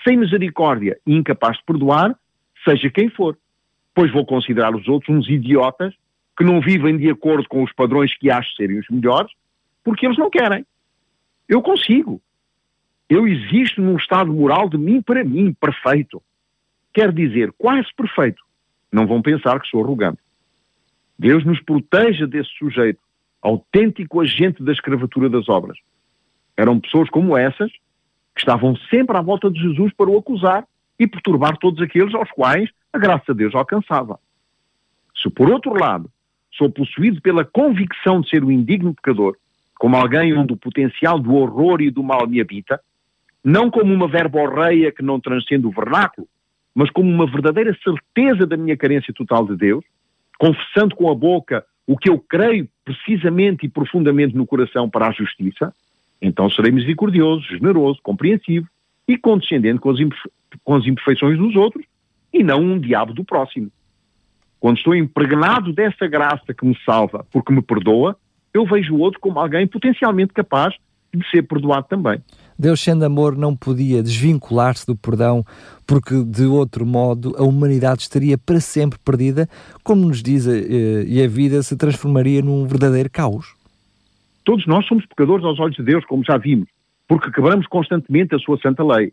sem 0.04 0.18
misericórdia 0.18 1.00
e 1.06 1.16
incapaz 1.16 1.58
de 1.58 1.64
perdoar, 1.64 2.14
seja 2.66 2.90
quem 2.90 3.10
for. 3.10 3.38
Pois 3.94 4.12
vou 4.12 4.26
considerar 4.26 4.76
os 4.76 4.88
outros 4.88 5.16
uns 5.16 5.30
idiotas 5.30 5.94
que 6.38 6.44
não 6.44 6.60
vivem 6.60 6.98
de 6.98 7.10
acordo 7.10 7.48
com 7.48 7.64
os 7.64 7.72
padrões 7.72 8.18
que 8.18 8.32
acho 8.32 8.54
serem 8.56 8.80
os 8.80 8.90
melhores, 8.90 9.32
porque 9.84 10.06
eles 10.06 10.18
não 10.18 10.30
querem. 10.30 10.66
Eu 11.48 11.62
consigo. 11.62 12.22
Eu 13.08 13.28
existo 13.28 13.82
num 13.82 13.98
estado 13.98 14.34
moral 14.34 14.70
de 14.70 14.78
mim 14.78 15.02
para 15.02 15.24
mim, 15.24 15.54
perfeito. 15.54 16.22
Quer 16.94 17.12
dizer, 17.12 17.52
quase 17.58 17.88
perfeito. 17.96 18.44
Não 18.92 19.08
vão 19.08 19.22
pensar 19.22 19.60
que 19.60 19.68
sou 19.68 19.84
arrogante. 19.84 20.20
Deus 21.18 21.46
nos 21.46 21.62
proteja 21.62 22.28
desse 22.28 22.50
sujeito, 22.58 23.00
autêntico 23.42 24.20
agente 24.20 24.64
da 24.64 24.72
escravatura 24.72 25.30
das 25.30 25.48
obras. 25.48 25.78
Eram 26.58 26.80
pessoas 26.80 27.10
como 27.10 27.38
essas 27.38 27.72
que 28.36 28.40
estavam 28.42 28.76
sempre 28.90 29.18
à 29.18 29.22
volta 29.22 29.50
de 29.50 29.60
Jesus 29.60 29.94
para 29.94 30.10
o 30.10 30.18
acusar 30.18 30.66
e 31.00 31.08
perturbar 31.08 31.58
todos 31.58 31.82
aqueles 31.82 32.14
aos 32.14 32.30
quais 32.32 32.70
a 32.92 32.98
graça 32.98 33.34
de 33.34 33.40
Deus 33.40 33.56
alcançava. 33.56 34.20
Se 35.16 35.30
por 35.30 35.50
outro 35.50 35.74
lado 35.74 36.10
sou 36.52 36.70
possuído 36.70 37.22
pela 37.22 37.46
convicção 37.46 38.22
de 38.22 38.30
ser 38.30 38.44
um 38.44 38.52
indigno 38.52 38.94
pecador, 38.94 39.38
como 39.76 39.96
alguém 39.96 40.38
onde 40.38 40.54
o 40.54 40.58
potencial 40.58 41.18
do 41.18 41.36
horror 41.36 41.82
e 41.82 41.90
do 41.90 42.04
mal 42.04 42.28
me 42.28 42.42
habita, 42.42 42.80
não 43.44 43.72
como 43.72 43.94
uma 43.94 44.08
verborreia 44.08 44.92
que 44.92 45.02
não 45.02 45.20
transcende 45.20 45.66
o 45.66 45.72
vernáculo, 45.72 46.28
mas 46.74 46.90
como 46.90 47.10
uma 47.10 47.26
verdadeira 47.26 47.78
certeza 47.84 48.46
da 48.46 48.58
minha 48.58 48.78
carência 48.78 49.14
total 49.14 49.46
de 49.46 49.56
Deus, 49.56 49.84
confessando 50.40 50.96
com 50.96 51.10
a 51.10 51.16
boca 51.16 51.66
o 51.86 51.98
que 51.98 52.10
eu 52.10 52.20
creio 52.20 52.68
precisamente 52.86 53.66
e 53.66 53.70
profundamente 53.70 54.36
no 54.36 54.46
coração 54.46 54.90
para 54.90 55.08
a 55.08 55.12
justiça, 55.12 55.74
então 56.22 56.50
serei 56.50 56.72
misericordioso, 56.72 57.42
generoso, 57.44 58.00
compreensivo 58.02 58.68
e 59.08 59.18
condescendente 59.18 59.80
com 59.80 59.90
as, 59.90 60.00
com 60.64 60.76
as 60.76 60.86
imperfeições 60.86 61.38
dos 61.38 61.56
outros 61.56 61.86
e 62.34 62.44
não 62.44 62.62
um 62.62 62.80
diabo 62.80 63.14
do 63.14 63.24
próximo. 63.24 63.72
Quando 64.60 64.78
estou 64.78 64.96
impregnado 64.96 65.74
dessa 65.74 66.08
graça 66.08 66.54
que 66.54 66.66
me 66.66 66.78
salva 66.86 67.26
porque 67.32 67.52
me 67.52 67.62
perdoa, 67.62 68.16
eu 68.54 68.66
vejo 68.66 68.96
o 68.96 69.00
outro 69.00 69.20
como 69.20 69.40
alguém 69.40 69.66
potencialmente 69.66 70.34
capaz 70.34 70.76
de 71.14 71.30
ser 71.30 71.44
perdoado 71.44 71.88
também. 71.90 72.22
Deus, 72.58 72.80
sendo 72.80 73.04
amor, 73.04 73.36
não 73.36 73.56
podia 73.56 74.04
desvincular-se 74.04 74.86
do 74.86 74.96
perdão, 74.96 75.44
porque 75.88 76.24
de 76.24 76.46
outro 76.46 76.86
modo 76.86 77.34
a 77.38 77.44
humanidade 77.44 78.04
estaria 78.04 78.38
para 78.38 78.60
sempre 78.60 79.00
perdida, 79.04 79.50
como 79.84 80.08
nos 80.08 80.22
diz, 80.22 80.48
eh, 80.48 81.04
e 81.08 81.24
a 81.24 81.28
vida 81.28 81.64
se 81.64 81.76
transformaria 81.76 82.42
num 82.42 82.66
verdadeiro 82.68 83.10
caos. 83.10 83.56
Todos 84.46 84.66
nós 84.68 84.86
somos 84.86 85.06
pecadores 85.06 85.46
aos 85.46 85.60
olhos 85.60 85.76
de 85.76 85.84
Deus, 85.84 86.06
como 86.06 86.24
já 86.24 86.38
vimos, 86.38 86.68
porque 87.08 87.32
quebramos 87.32 87.68
constantemente 87.68 88.36
a 88.36 88.40
sua 88.40 88.60
santa 88.60 88.84
lei. 88.84 89.12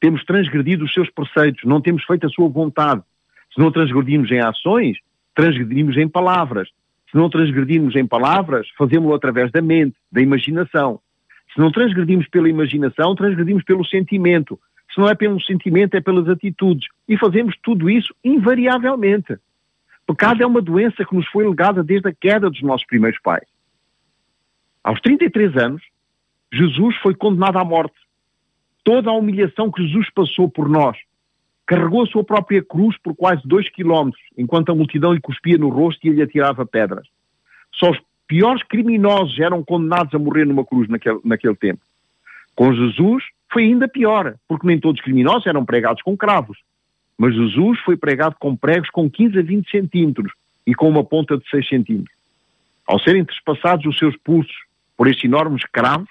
Temos 0.00 0.24
transgredido 0.24 0.84
os 0.84 0.92
seus 0.92 1.10
preceitos, 1.10 1.64
não 1.64 1.80
temos 1.80 2.04
feito 2.04 2.26
a 2.26 2.30
sua 2.30 2.48
vontade. 2.48 3.02
Se 3.52 3.60
não 3.60 3.72
transgredimos 3.72 4.30
em 4.30 4.40
ações, 4.40 4.98
transgredimos 5.34 5.96
em 5.96 6.08
palavras. 6.08 6.68
Se 7.10 7.16
não 7.16 7.30
transgredimos 7.30 7.96
em 7.96 8.06
palavras, 8.06 8.68
fazemos-lo 8.76 9.14
através 9.14 9.50
da 9.50 9.62
mente, 9.62 9.96
da 10.10 10.20
imaginação. 10.20 11.00
Se 11.56 11.60
não 11.60 11.72
transgredimos 11.72 12.28
pela 12.28 12.50
imaginação, 12.50 13.14
transgredimos 13.14 13.64
pelo 13.64 13.82
sentimento. 13.86 14.60
Se 14.92 15.00
não 15.00 15.08
é 15.08 15.14
pelo 15.14 15.40
sentimento, 15.40 15.94
é 15.94 16.02
pelas 16.02 16.28
atitudes. 16.28 16.86
E 17.08 17.16
fazemos 17.16 17.56
tudo 17.62 17.88
isso 17.88 18.14
invariavelmente. 18.22 19.38
Pecado 20.06 20.42
é 20.42 20.46
uma 20.46 20.60
doença 20.60 21.02
que 21.02 21.16
nos 21.16 21.26
foi 21.28 21.48
legada 21.48 21.82
desde 21.82 22.10
a 22.10 22.12
queda 22.12 22.50
dos 22.50 22.60
nossos 22.60 22.86
primeiros 22.86 23.18
pais. 23.22 23.48
Aos 24.84 25.00
33 25.00 25.56
anos, 25.56 25.82
Jesus 26.52 26.94
foi 26.96 27.14
condenado 27.14 27.56
à 27.56 27.64
morte. 27.64 27.96
Toda 28.84 29.08
a 29.08 29.14
humilhação 29.14 29.72
que 29.72 29.82
Jesus 29.82 30.10
passou 30.10 30.50
por 30.50 30.68
nós, 30.68 30.96
carregou 31.66 32.02
a 32.02 32.06
sua 32.06 32.22
própria 32.22 32.62
cruz 32.62 32.96
por 32.98 33.16
quase 33.16 33.40
dois 33.46 33.68
quilómetros, 33.70 34.22
enquanto 34.36 34.70
a 34.70 34.74
multidão 34.74 35.14
lhe 35.14 35.20
cuspia 35.20 35.56
no 35.56 35.70
rosto 35.70 36.06
e 36.06 36.10
lhe 36.10 36.22
atirava 36.22 36.66
pedras. 36.66 37.08
Só 37.74 37.90
os 37.90 37.98
piores 38.26 38.62
criminosos 38.64 39.38
eram 39.38 39.62
condenados 39.62 40.14
a 40.14 40.18
morrer 40.18 40.44
numa 40.44 40.64
cruz 40.64 40.88
naquele, 40.88 41.20
naquele 41.24 41.54
tempo. 41.54 41.80
Com 42.54 42.72
Jesus 42.74 43.24
foi 43.52 43.64
ainda 43.64 43.86
pior, 43.86 44.34
porque 44.48 44.66
nem 44.66 44.78
todos 44.78 45.00
os 45.00 45.04
criminosos 45.04 45.46
eram 45.46 45.64
pregados 45.64 46.02
com 46.02 46.16
cravos. 46.16 46.58
Mas 47.16 47.34
Jesus 47.34 47.78
foi 47.80 47.96
pregado 47.96 48.36
com 48.38 48.56
pregos 48.56 48.90
com 48.90 49.10
15 49.10 49.38
a 49.38 49.42
20 49.42 49.70
centímetros 49.70 50.32
e 50.66 50.74
com 50.74 50.88
uma 50.88 51.04
ponta 51.04 51.36
de 51.38 51.48
6 51.48 51.68
centímetros. 51.68 52.14
Ao 52.86 52.98
serem 52.98 53.24
trespassados 53.24 53.86
os 53.86 53.98
seus 53.98 54.16
pulsos 54.16 54.56
por 54.96 55.06
este 55.08 55.26
enorme 55.26 55.56
escravo, 55.56 56.06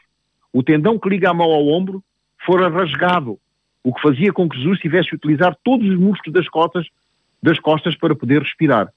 o 0.52 0.64
tendão 0.64 0.98
que 0.98 1.10
liga 1.10 1.30
a 1.30 1.34
mão 1.34 1.52
ao 1.52 1.68
ombro 1.68 2.04
fora 2.46 2.70
rasgado, 2.70 3.38
o 3.84 3.94
que 3.94 4.02
fazia 4.02 4.32
com 4.32 4.48
que 4.48 4.58
Jesus 4.58 4.80
tivesse 4.80 5.10
de 5.10 5.16
utilizar 5.16 5.56
todos 5.64 5.88
os 5.88 5.98
músculos 5.98 6.34
das 6.34 6.50
costas, 6.50 6.88
das 7.42 7.60
costas 7.60 7.96
para 7.96 8.16
poder 8.16 8.42
respirar. 8.42 8.92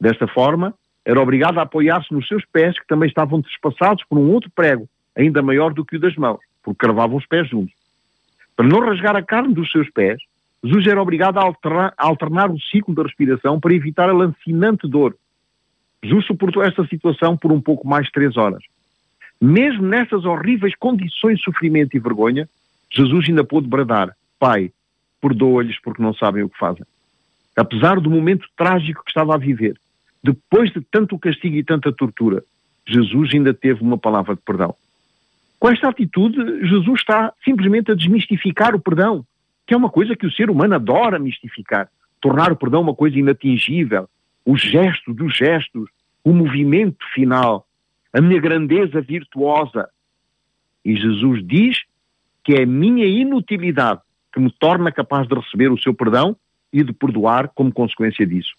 Desta 0.00 0.26
forma, 0.26 0.74
era 1.04 1.20
obrigado 1.20 1.58
a 1.58 1.62
apoiar-se 1.62 2.12
nos 2.12 2.26
seus 2.26 2.44
pés, 2.46 2.78
que 2.78 2.86
também 2.86 3.08
estavam 3.08 3.42
trespassados 3.42 4.02
por 4.08 4.18
um 4.18 4.30
outro 4.30 4.50
prego, 4.50 4.88
ainda 5.14 5.42
maior 5.42 5.74
do 5.74 5.84
que 5.84 5.96
o 5.96 6.00
das 6.00 6.16
mãos, 6.16 6.40
porque 6.62 6.78
cravavam 6.78 7.16
os 7.16 7.26
pés 7.26 7.48
juntos. 7.48 7.74
Para 8.56 8.66
não 8.66 8.80
rasgar 8.80 9.14
a 9.14 9.22
carne 9.22 9.52
dos 9.52 9.70
seus 9.70 9.90
pés, 9.90 10.18
Jesus 10.62 10.86
era 10.86 11.02
obrigado 11.02 11.38
a 11.38 11.42
alternar, 11.42 11.92
a 11.98 12.06
alternar 12.06 12.50
o 12.50 12.58
ciclo 12.58 12.94
da 12.94 13.02
respiração 13.02 13.60
para 13.60 13.74
evitar 13.74 14.08
a 14.08 14.14
lancinante 14.14 14.88
dor. 14.88 15.14
Jesus 16.02 16.24
suportou 16.26 16.62
esta 16.62 16.86
situação 16.86 17.36
por 17.36 17.52
um 17.52 17.60
pouco 17.60 17.86
mais 17.86 18.06
de 18.06 18.12
três 18.12 18.36
horas. 18.36 18.62
Mesmo 19.40 19.82
nessas 19.82 20.24
horríveis 20.24 20.74
condições 20.76 21.38
de 21.38 21.44
sofrimento 21.44 21.94
e 21.94 22.00
vergonha, 22.00 22.48
Jesus 22.90 23.28
ainda 23.28 23.44
pôde 23.44 23.68
bradar: 23.68 24.16
Pai, 24.38 24.70
perdoa-lhes 25.20 25.78
porque 25.82 26.02
não 26.02 26.14
sabem 26.14 26.42
o 26.42 26.48
que 26.48 26.58
fazem. 26.58 26.84
Apesar 27.56 28.00
do 28.00 28.10
momento 28.10 28.48
trágico 28.56 29.04
que 29.04 29.10
estava 29.10 29.34
a 29.34 29.38
viver, 29.38 29.76
depois 30.24 30.72
de 30.72 30.80
tanto 30.80 31.18
castigo 31.18 31.54
e 31.54 31.62
tanta 31.62 31.92
tortura, 31.92 32.42
Jesus 32.88 33.34
ainda 33.34 33.52
teve 33.52 33.82
uma 33.82 33.98
palavra 33.98 34.34
de 34.34 34.40
perdão. 34.40 34.74
Com 35.60 35.68
esta 35.68 35.90
atitude, 35.90 36.66
Jesus 36.66 37.00
está 37.00 37.30
simplesmente 37.44 37.90
a 37.90 37.94
desmistificar 37.94 38.74
o 38.74 38.80
perdão, 38.80 39.22
que 39.66 39.74
é 39.74 39.76
uma 39.76 39.90
coisa 39.90 40.16
que 40.16 40.26
o 40.26 40.32
ser 40.32 40.48
humano 40.48 40.76
adora 40.76 41.18
mistificar, 41.18 41.90
tornar 42.22 42.50
o 42.50 42.56
perdão 42.56 42.80
uma 42.80 42.94
coisa 42.94 43.18
inatingível, 43.18 44.08
o 44.46 44.56
gesto 44.56 45.12
dos 45.12 45.36
gestos, 45.36 45.90
o 46.24 46.32
movimento 46.32 47.04
final, 47.12 47.66
a 48.10 48.18
minha 48.18 48.40
grandeza 48.40 49.02
virtuosa. 49.02 49.90
E 50.82 50.96
Jesus 50.96 51.46
diz 51.46 51.82
que 52.42 52.54
é 52.54 52.62
a 52.62 52.66
minha 52.66 53.04
inutilidade 53.04 54.00
que 54.32 54.40
me 54.40 54.50
torna 54.50 54.90
capaz 54.90 55.28
de 55.28 55.34
receber 55.34 55.70
o 55.70 55.78
seu 55.78 55.92
perdão 55.92 56.34
e 56.72 56.82
de 56.82 56.94
perdoar 56.94 57.48
como 57.54 57.70
consequência 57.70 58.26
disso. 58.26 58.54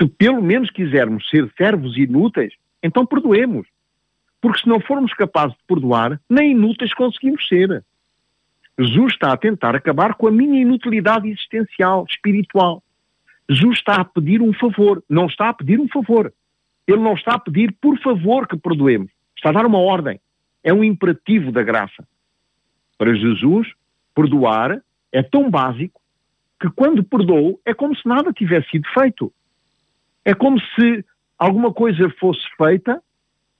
Se 0.00 0.08
pelo 0.08 0.42
menos 0.42 0.70
quisermos 0.70 1.28
ser 1.28 1.50
servos 1.58 1.96
inúteis, 1.98 2.54
então 2.82 3.04
perdoemos. 3.04 3.66
Porque 4.40 4.60
se 4.60 4.68
não 4.68 4.80
formos 4.80 5.12
capazes 5.12 5.54
de 5.56 5.64
perdoar, 5.66 6.18
nem 6.28 6.52
inúteis 6.52 6.94
conseguimos 6.94 7.46
ser. 7.46 7.84
Jesus 8.78 9.12
está 9.12 9.32
a 9.32 9.36
tentar 9.36 9.76
acabar 9.76 10.14
com 10.14 10.26
a 10.26 10.30
minha 10.30 10.62
inutilidade 10.62 11.28
existencial, 11.28 12.06
espiritual. 12.08 12.82
Jesus 13.50 13.78
está 13.78 13.96
a 13.96 14.04
pedir 14.04 14.40
um 14.40 14.54
favor, 14.54 15.04
não 15.06 15.26
está 15.26 15.50
a 15.50 15.52
pedir 15.52 15.78
um 15.78 15.88
favor. 15.88 16.32
Ele 16.86 17.00
não 17.00 17.12
está 17.12 17.34
a 17.34 17.38
pedir, 17.38 17.76
por 17.78 17.98
favor, 17.98 18.48
que 18.48 18.56
perdoemos. 18.56 19.10
Está 19.36 19.50
a 19.50 19.52
dar 19.52 19.66
uma 19.66 19.78
ordem. 19.78 20.18
É 20.64 20.72
um 20.72 20.82
imperativo 20.82 21.52
da 21.52 21.62
graça. 21.62 22.06
Para 22.96 23.14
Jesus, 23.14 23.68
perdoar 24.14 24.80
é 25.12 25.22
tão 25.22 25.50
básico 25.50 26.00
que 26.58 26.70
quando 26.70 27.04
perdoou 27.04 27.60
é 27.66 27.74
como 27.74 27.94
se 27.94 28.06
nada 28.08 28.32
tivesse 28.32 28.70
sido 28.70 28.88
feito. 28.94 29.32
É 30.24 30.34
como 30.34 30.60
se 30.60 31.04
alguma 31.38 31.72
coisa 31.72 32.10
fosse 32.18 32.42
feita 32.56 33.02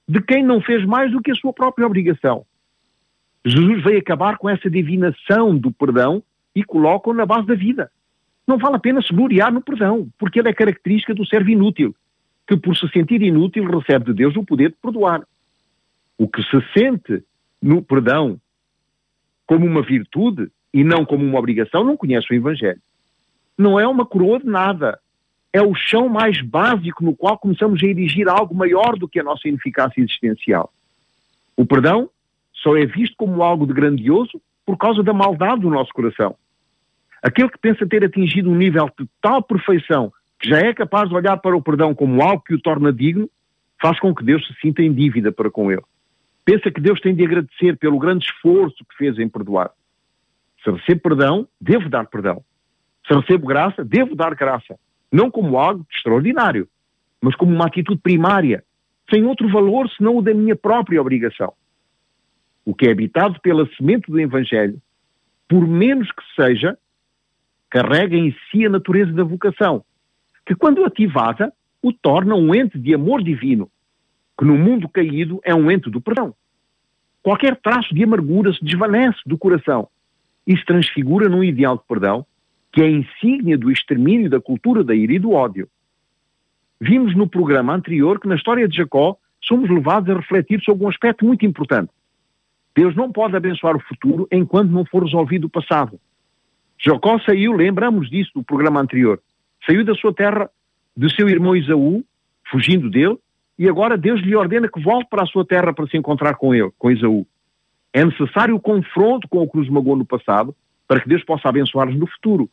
de 0.06 0.20
quem 0.20 0.42
não 0.42 0.60
fez 0.60 0.84
mais 0.84 1.10
do 1.12 1.22
que 1.22 1.30
a 1.30 1.34
sua 1.34 1.52
própria 1.52 1.86
obrigação. 1.86 2.44
Jesus 3.44 3.82
veio 3.82 3.98
acabar 3.98 4.36
com 4.36 4.48
essa 4.48 4.68
divinação 4.68 5.56
do 5.56 5.72
perdão 5.72 6.22
e 6.54 6.62
coloca-o 6.62 7.14
na 7.14 7.24
base 7.24 7.46
da 7.46 7.54
vida. 7.54 7.90
Não 8.46 8.58
vale 8.58 8.76
a 8.76 8.80
pena 8.80 9.00
se 9.00 9.14
gloriar 9.14 9.52
no 9.52 9.62
perdão, 9.62 10.08
porque 10.18 10.40
ele 10.40 10.48
é 10.48 10.52
característica 10.52 11.14
do 11.14 11.24
servo 11.24 11.50
inútil, 11.50 11.94
que 12.46 12.56
por 12.56 12.76
se 12.76 12.88
sentir 12.88 13.22
inútil 13.22 13.64
recebe 13.64 14.06
de 14.06 14.14
Deus 14.14 14.36
o 14.36 14.44
poder 14.44 14.70
de 14.70 14.76
perdoar. 14.82 15.22
O 16.18 16.28
que 16.28 16.42
se 16.42 16.60
sente 16.76 17.22
no 17.62 17.82
perdão 17.82 18.38
como 19.46 19.64
uma 19.66 19.82
virtude 19.82 20.50
e 20.72 20.84
não 20.84 21.04
como 21.04 21.24
uma 21.24 21.38
obrigação 21.38 21.84
não 21.84 21.96
conhece 21.96 22.26
o 22.30 22.34
Evangelho. 22.34 22.80
Não 23.56 23.78
é 23.78 23.86
uma 23.86 24.04
coroa 24.04 24.38
de 24.38 24.46
nada. 24.46 24.98
É 25.52 25.60
o 25.60 25.74
chão 25.74 26.08
mais 26.08 26.40
básico 26.42 27.04
no 27.04 27.14
qual 27.14 27.38
começamos 27.38 27.82
a 27.82 27.86
erigir 27.86 28.28
algo 28.28 28.54
maior 28.54 28.96
do 28.96 29.08
que 29.08 29.18
a 29.18 29.24
nossa 29.24 29.48
ineficácia 29.48 30.00
existencial. 30.00 30.72
O 31.56 31.66
perdão 31.66 32.08
só 32.52 32.76
é 32.76 32.86
visto 32.86 33.14
como 33.16 33.42
algo 33.42 33.66
de 33.66 33.72
grandioso 33.72 34.40
por 34.64 34.76
causa 34.76 35.02
da 35.02 35.12
maldade 35.12 35.62
do 35.62 35.70
nosso 35.70 35.92
coração. 35.92 36.36
Aquele 37.22 37.50
que 37.50 37.58
pensa 37.58 37.86
ter 37.86 38.04
atingido 38.04 38.50
um 38.50 38.54
nível 38.54 38.90
de 38.98 39.06
tal 39.20 39.42
perfeição 39.42 40.12
que 40.40 40.48
já 40.48 40.58
é 40.58 40.72
capaz 40.72 41.08
de 41.08 41.14
olhar 41.14 41.36
para 41.36 41.54
o 41.54 41.62
perdão 41.62 41.94
como 41.94 42.22
algo 42.22 42.42
que 42.42 42.54
o 42.54 42.60
torna 42.60 42.90
digno, 42.90 43.28
faz 43.80 44.00
com 44.00 44.14
que 44.14 44.24
Deus 44.24 44.46
se 44.46 44.54
sinta 44.60 44.82
em 44.82 44.92
dívida 44.92 45.30
para 45.30 45.50
com 45.50 45.70
ele. 45.70 45.82
Pensa 46.44 46.70
que 46.70 46.80
Deus 46.80 46.98
tem 47.00 47.14
de 47.14 47.24
agradecer 47.24 47.76
pelo 47.76 47.98
grande 47.98 48.24
esforço 48.24 48.84
que 48.88 48.96
fez 48.96 49.18
em 49.18 49.28
perdoar. 49.28 49.70
Se 50.64 50.70
recebo 50.70 51.00
perdão, 51.00 51.46
devo 51.60 51.88
dar 51.88 52.06
perdão. 52.06 52.42
Se 53.06 53.14
recebo 53.14 53.46
graça, 53.46 53.84
devo 53.84 54.14
dar 54.14 54.34
graça. 54.34 54.78
Não 55.12 55.30
como 55.30 55.58
algo 55.58 55.86
extraordinário, 55.90 56.68
mas 57.20 57.34
como 57.34 57.54
uma 57.54 57.66
atitude 57.66 58.00
primária, 58.00 58.64
sem 59.10 59.24
outro 59.24 59.48
valor 59.48 59.90
senão 59.90 60.16
o 60.16 60.22
da 60.22 60.32
minha 60.32 60.54
própria 60.54 61.00
obrigação. 61.00 61.52
O 62.64 62.74
que 62.74 62.86
é 62.86 62.92
habitado 62.92 63.40
pela 63.40 63.68
semente 63.76 64.10
do 64.10 64.20
Evangelho, 64.20 64.80
por 65.48 65.66
menos 65.66 66.10
que 66.12 66.22
seja, 66.36 66.78
carrega 67.68 68.16
em 68.16 68.34
si 68.50 68.64
a 68.64 68.70
natureza 68.70 69.12
da 69.12 69.24
vocação, 69.24 69.84
que, 70.46 70.54
quando 70.54 70.84
ativada, 70.84 71.52
o 71.82 71.92
torna 71.92 72.34
um 72.34 72.54
ente 72.54 72.78
de 72.78 72.94
amor 72.94 73.22
divino, 73.22 73.70
que 74.38 74.44
no 74.44 74.56
mundo 74.56 74.88
caído 74.88 75.40
é 75.44 75.54
um 75.54 75.70
ente 75.70 75.90
do 75.90 76.00
perdão. 76.00 76.34
Qualquer 77.22 77.56
traço 77.56 77.94
de 77.94 78.02
amargura 78.02 78.52
se 78.52 78.64
desvanece 78.64 79.18
do 79.26 79.36
coração 79.36 79.88
e 80.46 80.56
se 80.56 80.64
transfigura 80.64 81.28
num 81.28 81.44
ideal 81.44 81.76
de 81.76 81.84
perdão 81.86 82.24
que 82.72 82.82
é 82.82 82.88
insígnia 82.88 83.58
do 83.58 83.70
extermínio 83.70 84.30
da 84.30 84.40
cultura 84.40 84.84
da 84.84 84.94
ira 84.94 85.12
e 85.12 85.18
do 85.18 85.32
ódio. 85.32 85.68
Vimos 86.80 87.14
no 87.16 87.28
programa 87.28 87.74
anterior 87.74 88.20
que 88.20 88.28
na 88.28 88.36
história 88.36 88.66
de 88.68 88.76
Jacó 88.76 89.16
somos 89.42 89.68
levados 89.68 90.08
a 90.10 90.18
refletir 90.18 90.60
sobre 90.62 90.84
um 90.84 90.88
aspecto 90.88 91.24
muito 91.24 91.44
importante. 91.44 91.90
Deus 92.74 92.94
não 92.94 93.10
pode 93.10 93.36
abençoar 93.36 93.76
o 93.76 93.80
futuro 93.80 94.28
enquanto 94.30 94.70
não 94.70 94.84
for 94.84 95.02
resolvido 95.02 95.46
o 95.46 95.50
passado. 95.50 95.98
Jacó 96.78 97.18
saiu, 97.20 97.52
lembramos 97.52 98.08
disso 98.08 98.30
do 98.34 98.42
programa 98.42 98.80
anterior, 98.80 99.20
saiu 99.66 99.84
da 99.84 99.94
sua 99.94 100.14
terra, 100.14 100.48
do 100.96 101.10
seu 101.10 101.28
irmão 101.28 101.54
Isaú, 101.54 102.04
fugindo 102.50 102.88
dele, 102.88 103.18
e 103.58 103.68
agora 103.68 103.98
Deus 103.98 104.20
lhe 104.22 104.34
ordena 104.34 104.68
que 104.68 104.80
volte 104.80 105.08
para 105.10 105.24
a 105.24 105.26
sua 105.26 105.44
terra 105.44 105.74
para 105.74 105.86
se 105.86 105.96
encontrar 105.96 106.34
com 106.36 106.54
ele, 106.54 106.70
com 106.78 106.90
Isaú. 106.90 107.26
É 107.92 108.04
necessário 108.04 108.54
o 108.54 108.60
confronto 108.60 109.28
com 109.28 109.42
o 109.42 109.50
que 109.50 109.58
nos 109.58 109.68
magoou 109.68 109.96
no 109.96 110.06
passado 110.06 110.54
para 110.88 111.00
que 111.00 111.08
Deus 111.08 111.22
possa 111.24 111.48
abençoar-nos 111.48 111.98
no 111.98 112.06
futuro. 112.06 112.48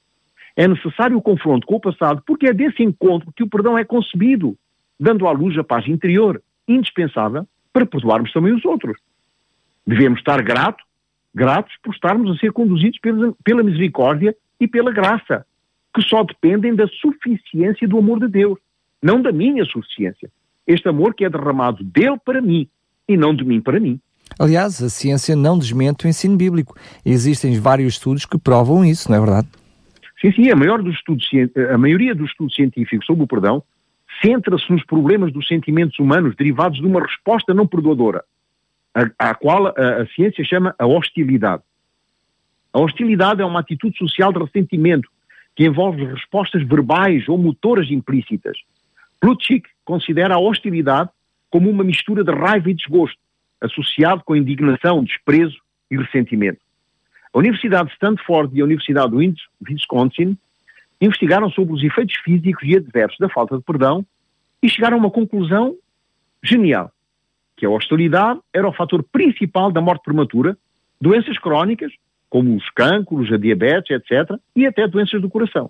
É 0.58 0.68
necessário 0.68 1.16
o 1.16 1.22
confronto 1.22 1.68
com 1.68 1.76
o 1.76 1.80
passado 1.80 2.24
porque 2.26 2.48
é 2.48 2.54
desse 2.54 2.82
encontro 2.82 3.32
que 3.32 3.44
o 3.44 3.48
perdão 3.48 3.78
é 3.78 3.86
concebido, 3.86 4.58
dando 5.00 5.28
à 5.28 5.32
luz 5.32 5.56
a 5.56 5.64
paz 5.64 5.88
interior, 5.88 6.42
indispensável 6.68 7.48
para 7.72 7.86
perdoarmos 7.86 8.34
também 8.34 8.54
os 8.54 8.66
outros. 8.66 8.98
Devemos 9.86 10.18
estar 10.18 10.42
grato, 10.42 10.84
gratos 11.34 11.72
por 11.84 11.94
estarmos 11.94 12.36
a 12.36 12.40
ser 12.40 12.52
conduzidos 12.52 13.00
pela, 13.00 13.34
pela 13.44 13.62
misericórdia 13.62 14.36
e 14.60 14.68
pela 14.68 14.92
graça, 14.92 15.46
que 15.94 16.02
só 16.02 16.24
dependem 16.24 16.74
da 16.74 16.88
suficiência 16.88 17.88
do 17.88 18.00
amor 18.00 18.20
de 18.20 18.28
Deus, 18.28 18.58
não 19.00 19.22
da 19.22 19.32
minha 19.32 19.64
suficiência. 19.64 20.32
Este 20.66 20.90
amor 20.90 21.14
que 21.14 21.24
é 21.24 21.30
derramado 21.30 21.84
dele 21.84 22.18
para 22.26 22.42
mim 22.42 22.68
e 23.08 23.16
não 23.16 23.36
de 23.36 23.46
mim 23.46 23.62
para 23.62 23.80
mim. 23.80 24.00
Aliás, 24.40 24.82
a 24.82 24.90
ciência 24.90 25.36
não 25.36 25.58
desmente 25.58 26.06
o 26.06 26.10
ensino 26.10 26.36
bíblico. 26.36 26.76
Existem 27.06 27.60
vários 27.60 27.94
estudos 27.94 28.26
que 28.26 28.40
provam 28.40 28.84
isso, 28.84 29.10
não 29.10 29.18
é 29.18 29.20
verdade? 29.20 29.48
Sim, 30.20 30.32
sim. 30.32 30.50
A, 30.52 30.56
maior 30.56 30.82
dos 30.82 30.96
estudos, 30.96 31.30
a 31.74 31.78
maioria 31.78 32.16
dos 32.16 32.30
estudos 32.30 32.56
científicos 32.56 33.06
sobre 33.06 33.24
o 33.24 33.28
perdão 33.28 33.64
centra-se 34.22 34.72
nos 34.72 34.84
problemas 34.86 35.32
dos 35.32 35.48
sentimentos 35.48 36.00
humanos 36.00 36.36
derivados 36.36 36.80
de 36.80 36.86
uma 36.86 37.02
resposta 37.02 37.54
não 37.54 37.68
perdoadora 37.68 38.24
à 39.20 39.36
qual 39.36 39.68
a, 39.68 39.72
a 40.02 40.08
ciência 40.08 40.44
chama 40.44 40.74
a 40.78 40.86
hostilidade. 40.86 41.62
A 42.74 42.80
hostilidade 42.80 43.42
é 43.42 43.46
uma 43.46 43.60
atitude 43.60 43.98
social 43.98 44.34
de 44.34 44.40
ressentimento 44.40 45.10
que 45.56 45.66
envolve 45.66 46.06
respostas 46.06 46.64
verbais 46.64 47.28
ou 47.28 47.38
motoras 47.38 47.90
implícitas. 47.90 48.58
Plutchik 49.20 49.68
considera 49.84 50.36
a 50.36 50.40
hostilidade 50.40 51.10
como 51.50 51.70
uma 51.70 51.84
mistura 51.84 52.24
de 52.24 52.32
raiva 52.32 52.70
e 52.70 52.74
desgosto, 52.74 53.18
associado 53.62 54.24
com 54.24 54.36
indignação, 54.36 55.04
desprezo 55.04 55.58
e 55.90 55.98
ressentimento. 55.98 56.60
A 57.38 57.40
Universidade 57.40 57.90
de 57.90 57.94
Stanford 57.94 58.58
e 58.58 58.62
a 58.62 58.64
Universidade 58.64 59.12
do 59.12 59.20
Wisconsin 59.70 60.36
investigaram 61.00 61.52
sobre 61.52 61.72
os 61.72 61.84
efeitos 61.84 62.16
físicos 62.16 62.68
e 62.68 62.76
adversos 62.76 63.20
da 63.20 63.30
falta 63.30 63.56
de 63.56 63.64
perdão 63.64 64.04
e 64.60 64.68
chegaram 64.68 64.98
a 64.98 65.00
uma 65.02 65.12
conclusão 65.12 65.76
genial 66.42 66.92
que 67.56 67.64
a 67.64 67.70
hostilidade 67.70 68.40
era 68.52 68.68
o 68.68 68.74
fator 68.74 69.04
principal 69.04 69.72
da 69.72 69.80
morte 69.80 70.02
prematura, 70.04 70.58
doenças 71.00 71.38
crónicas, 71.38 71.94
como 72.28 72.56
os 72.56 72.68
cânceres, 72.72 73.32
a 73.32 73.38
diabetes, 73.38 73.92
etc., 73.92 74.36
e 74.56 74.66
até 74.66 74.88
doenças 74.88 75.22
do 75.22 75.30
coração. 75.30 75.70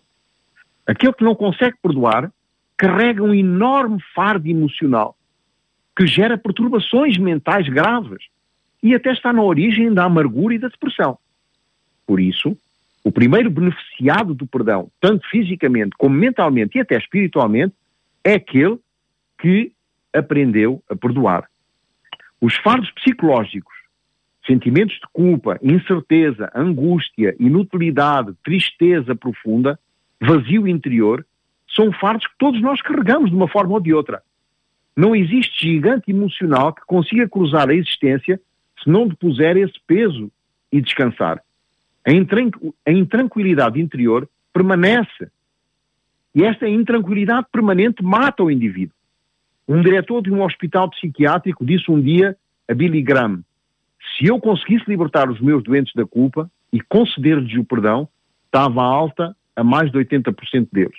Aquele 0.85 1.11
que 1.11 1.23
não 1.25 1.35
consegue 1.35 1.75
perdoar 1.83 2.31
carrega 2.77 3.21
um 3.21 3.33
enorme 3.33 4.01
fardo 4.15 4.47
emocional 4.47 5.17
que 5.97 6.07
gera 6.07 6.37
perturbações 6.37 7.17
mentais 7.17 7.67
graves 7.67 8.23
e 8.81 8.95
até 8.95 9.11
está 9.11 9.33
na 9.33 9.43
origem 9.43 9.93
da 9.93 10.05
amargura 10.05 10.55
e 10.55 10.59
da 10.59 10.69
depressão. 10.69 11.19
Por 12.07 12.21
isso, 12.21 12.57
o 13.03 13.11
primeiro 13.11 13.49
beneficiado 13.49 14.33
do 14.33 14.47
perdão, 14.47 14.89
tanto 14.99 15.27
fisicamente 15.29 15.91
como 15.97 16.15
mentalmente 16.15 16.77
e 16.77 16.81
até 16.81 16.97
espiritualmente, 16.97 17.75
é 18.23 18.33
aquele 18.33 18.79
que 19.39 19.71
aprendeu 20.13 20.81
a 20.89 20.95
perdoar. 20.95 21.47
Os 22.41 22.55
fardos 22.55 22.89
psicológicos, 22.91 23.75
sentimentos 24.45 24.95
de 24.95 25.07
culpa, 25.11 25.59
incerteza, 25.61 26.49
angústia, 26.55 27.35
inutilidade, 27.39 28.33
tristeza 28.43 29.15
profunda, 29.15 29.77
vazio 30.19 30.67
interior, 30.67 31.25
são 31.69 31.91
fardos 31.91 32.25
que 32.25 32.37
todos 32.39 32.61
nós 32.61 32.81
carregamos 32.81 33.29
de 33.29 33.35
uma 33.35 33.47
forma 33.47 33.73
ou 33.73 33.79
de 33.79 33.93
outra. 33.93 34.23
Não 34.95 35.15
existe 35.15 35.67
gigante 35.67 36.09
emocional 36.09 36.73
que 36.73 36.81
consiga 36.85 37.27
cruzar 37.27 37.69
a 37.69 37.73
existência 37.73 38.39
se 38.81 38.89
não 38.89 39.07
depuser 39.07 39.57
esse 39.57 39.79
peso 39.85 40.31
e 40.71 40.81
descansar. 40.81 41.41
A 42.07 42.91
intranquilidade 42.91 43.81
interior 43.81 44.29
permanece. 44.53 45.29
E 46.33 46.41
esta 46.41 46.65
intranquilidade 46.65 47.47
permanente 47.51 48.01
mata 48.01 48.43
o 48.43 48.49
indivíduo. 48.49 48.95
Um 49.67 49.81
diretor 49.81 50.21
de 50.21 50.31
um 50.31 50.41
hospital 50.41 50.89
psiquiátrico 50.89 51.65
disse 51.65 51.91
um 51.91 51.99
dia 51.99 52.37
a 52.65 52.73
Billy 52.73 53.01
Graham: 53.01 53.43
se 54.17 54.27
eu 54.27 54.39
conseguisse 54.39 54.85
libertar 54.87 55.29
os 55.29 55.41
meus 55.41 55.61
doentes 55.63 55.93
da 55.93 56.05
culpa 56.05 56.49
e 56.71 56.79
conceder-lhes 56.79 57.53
o 57.57 57.65
perdão, 57.65 58.07
estava 58.45 58.81
alta 58.81 59.35
a 59.53 59.63
mais 59.63 59.91
de 59.91 59.97
80% 59.97 60.69
deles. 60.71 60.97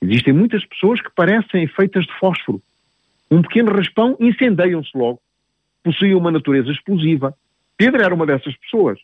Existem 0.00 0.32
muitas 0.32 0.64
pessoas 0.64 0.98
que 1.00 1.10
parecem 1.10 1.66
feitas 1.66 2.06
de 2.06 2.18
fósforo. 2.18 2.62
Um 3.30 3.42
pequeno 3.42 3.70
raspão 3.70 4.16
incendeiam-se 4.18 4.96
logo. 4.96 5.20
Possuem 5.82 6.14
uma 6.14 6.30
natureza 6.30 6.70
explosiva. 6.70 7.36
Pedro 7.76 8.02
era 8.02 8.14
uma 8.14 8.24
dessas 8.24 8.56
pessoas. 8.56 8.98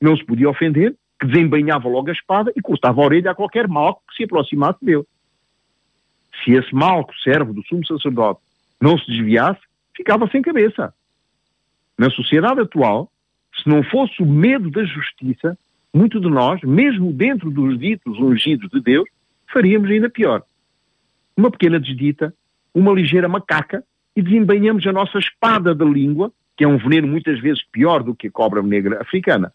Não 0.00 0.16
se 0.16 0.24
podia 0.24 0.48
ofender, 0.48 0.94
que 1.18 1.26
desembainhava 1.26 1.88
logo 1.88 2.10
a 2.10 2.12
espada 2.12 2.52
e 2.56 2.60
cortava 2.60 3.00
a 3.00 3.04
orelha 3.04 3.30
a 3.30 3.34
qualquer 3.34 3.68
mal 3.68 4.02
que 4.08 4.16
se 4.16 4.24
aproximasse 4.24 4.84
dele. 4.84 5.04
Se 6.42 6.52
esse 6.52 6.74
malco 6.74 7.14
servo 7.18 7.52
do 7.52 7.64
sumo 7.66 7.86
sacerdote 7.86 8.40
não 8.80 8.98
se 8.98 9.06
desviasse, 9.06 9.60
ficava 9.96 10.28
sem 10.28 10.42
cabeça. 10.42 10.92
Na 11.96 12.10
sociedade 12.10 12.60
atual, 12.60 13.10
se 13.62 13.68
não 13.68 13.82
fosse 13.84 14.20
o 14.20 14.26
medo 14.26 14.70
da 14.70 14.84
justiça, 14.84 15.56
muito 15.92 16.20
de 16.20 16.28
nós, 16.28 16.60
mesmo 16.62 17.12
dentro 17.12 17.50
dos 17.50 17.78
ditos 17.78 18.18
ungidos 18.18 18.68
de 18.70 18.80
Deus, 18.80 19.08
faríamos 19.52 19.88
ainda 19.88 20.10
pior. 20.10 20.42
Uma 21.36 21.50
pequena 21.50 21.78
desdita, 21.78 22.34
uma 22.74 22.92
ligeira 22.92 23.28
macaca, 23.28 23.84
e 24.16 24.22
desembainhamos 24.22 24.86
a 24.86 24.92
nossa 24.92 25.18
espada 25.18 25.74
da 25.74 25.84
língua, 25.84 26.32
que 26.56 26.64
é 26.64 26.68
um 26.68 26.78
veneno 26.78 27.08
muitas 27.08 27.40
vezes 27.40 27.64
pior 27.70 28.02
do 28.02 28.14
que 28.14 28.28
a 28.28 28.30
cobra 28.30 28.62
negra 28.62 29.00
africana. 29.00 29.52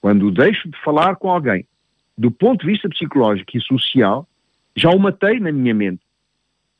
Quando 0.00 0.30
deixo 0.30 0.68
de 0.68 0.78
falar 0.82 1.16
com 1.16 1.30
alguém 1.30 1.66
do 2.16 2.30
ponto 2.30 2.60
de 2.60 2.72
vista 2.72 2.86
psicológico 2.88 3.56
e 3.56 3.60
social, 3.62 4.28
já 4.76 4.90
o 4.90 4.98
matei 4.98 5.40
na 5.40 5.50
minha 5.50 5.74
mente. 5.74 6.02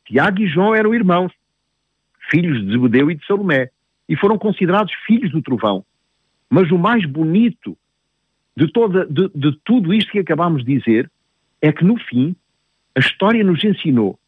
Tiago 0.04 0.42
e 0.42 0.46
João 0.46 0.74
eram 0.74 0.94
irmãos, 0.94 1.32
filhos 2.30 2.60
de 2.62 2.72
Zebedeu 2.72 3.10
e 3.10 3.14
de 3.14 3.24
Salomé, 3.24 3.70
e 4.06 4.16
foram 4.16 4.36
considerados 4.36 4.92
filhos 5.06 5.30
do 5.30 5.40
trovão. 5.40 5.82
Mas 6.50 6.70
o 6.70 6.76
mais 6.76 7.06
bonito 7.06 7.74
de, 8.54 8.68
toda, 8.68 9.06
de, 9.06 9.30
de 9.34 9.58
tudo 9.64 9.94
isto 9.94 10.12
que 10.12 10.18
acabamos 10.18 10.62
de 10.62 10.78
dizer 10.78 11.10
é 11.62 11.72
que, 11.72 11.84
no 11.84 11.96
fim, 11.96 12.36
a 12.94 13.00
história 13.00 13.42
nos 13.42 13.64
ensinou 13.64 14.18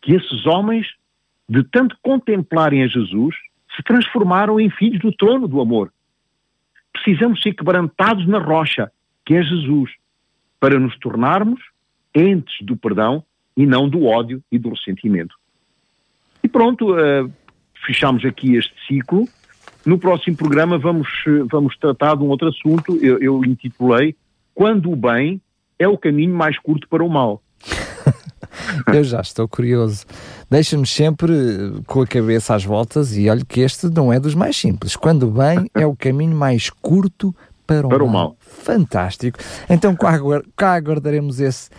que 0.00 0.14
esses 0.14 0.46
homens, 0.46 0.86
de 1.46 1.62
tanto 1.64 1.96
contemplarem 2.00 2.82
a 2.82 2.86
Jesus, 2.86 3.34
se 3.76 3.82
transformaram 3.82 4.58
em 4.58 4.70
filhos 4.70 5.00
do 5.00 5.12
trono 5.12 5.46
do 5.46 5.60
amor. 5.60 5.92
Precisamos 7.02 7.42
ser 7.42 7.54
quebrantados 7.54 8.26
na 8.28 8.38
rocha, 8.38 8.90
que 9.26 9.34
é 9.34 9.42
Jesus, 9.42 9.90
para 10.60 10.78
nos 10.78 10.96
tornarmos 10.98 11.60
entes 12.14 12.54
do 12.64 12.76
perdão 12.76 13.24
e 13.56 13.66
não 13.66 13.88
do 13.88 14.04
ódio 14.04 14.42
e 14.52 14.58
do 14.58 14.70
ressentimento. 14.70 15.34
E 16.42 16.48
pronto, 16.48 16.94
uh, 16.94 17.30
fechamos 17.84 18.24
aqui 18.24 18.54
este 18.54 18.74
ciclo. 18.86 19.26
No 19.84 19.98
próximo 19.98 20.36
programa 20.36 20.78
vamos, 20.78 21.08
vamos 21.50 21.76
tratar 21.76 22.16
de 22.16 22.22
um 22.22 22.28
outro 22.28 22.48
assunto, 22.48 22.96
eu, 22.98 23.18
eu 23.18 23.44
intitulei 23.44 24.14
Quando 24.54 24.92
o 24.92 24.96
bem 24.96 25.40
é 25.78 25.88
o 25.88 25.98
caminho 25.98 26.34
mais 26.34 26.56
curto 26.58 26.88
para 26.88 27.02
o 27.02 27.08
mal. 27.08 27.42
eu 28.94 29.02
já 29.02 29.20
estou 29.20 29.48
curioso. 29.48 30.06
Deixa-nos 30.52 30.94
sempre 30.94 31.32
com 31.86 32.02
a 32.02 32.06
cabeça 32.06 32.54
às 32.54 32.62
voltas 32.62 33.16
e 33.16 33.30
olha 33.30 33.42
que 33.42 33.62
este 33.62 33.88
não 33.88 34.12
é 34.12 34.20
dos 34.20 34.34
mais 34.34 34.54
simples. 34.54 34.94
Quando 34.94 35.22
o 35.22 35.30
bem 35.30 35.66
é 35.74 35.86
o 35.86 35.96
caminho 35.96 36.36
mais 36.36 36.68
curto 36.68 37.34
para 37.66 37.86
o, 37.86 37.88
para 37.88 38.00
mal. 38.00 38.06
o 38.06 38.10
mal. 38.10 38.36
Fantástico. 38.38 39.38
Então 39.70 39.96
cá, 39.96 40.18
cá 40.54 40.74
aguardaremos 40.74 41.40
esse 41.40 41.70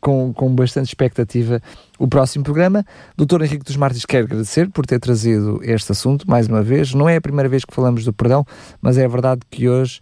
com, 0.00 0.32
com 0.32 0.54
bastante 0.54 0.86
expectativa 0.86 1.60
o 1.98 2.08
próximo 2.08 2.42
programa. 2.42 2.86
Doutor 3.18 3.42
Henrique 3.42 3.66
dos 3.66 3.76
Martins, 3.76 4.06
quero 4.06 4.24
agradecer 4.24 4.70
por 4.70 4.86
ter 4.86 4.98
trazido 4.98 5.60
este 5.62 5.92
assunto 5.92 6.24
mais 6.26 6.48
uma 6.48 6.62
vez. 6.62 6.94
Não 6.94 7.06
é 7.06 7.16
a 7.16 7.20
primeira 7.20 7.50
vez 7.50 7.66
que 7.66 7.74
falamos 7.74 8.02
do 8.02 8.14
perdão, 8.14 8.46
mas 8.80 8.96
é 8.96 9.06
verdade 9.06 9.42
que 9.50 9.68
hoje 9.68 10.00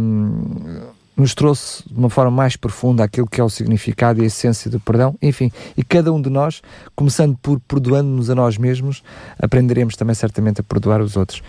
hum, 0.00 0.86
nos 1.18 1.34
trouxe 1.34 1.82
de 1.86 1.98
uma 1.98 2.08
forma 2.08 2.30
mais 2.30 2.56
profunda 2.56 3.02
aquilo 3.02 3.26
que 3.26 3.40
é 3.40 3.44
o 3.44 3.48
significado 3.48 4.20
e 4.20 4.22
a 4.22 4.26
essência 4.26 4.70
do 4.70 4.78
perdão. 4.78 5.16
Enfim, 5.20 5.50
e 5.76 5.82
cada 5.82 6.12
um 6.12 6.22
de 6.22 6.30
nós, 6.30 6.62
começando 6.94 7.36
por 7.42 7.58
perdoando-nos 7.60 8.30
a 8.30 8.34
nós 8.36 8.56
mesmos, 8.56 9.02
aprenderemos 9.42 9.96
também 9.96 10.14
certamente 10.14 10.60
a 10.60 10.64
perdoar 10.64 11.00
os 11.00 11.16
outros. 11.16 11.42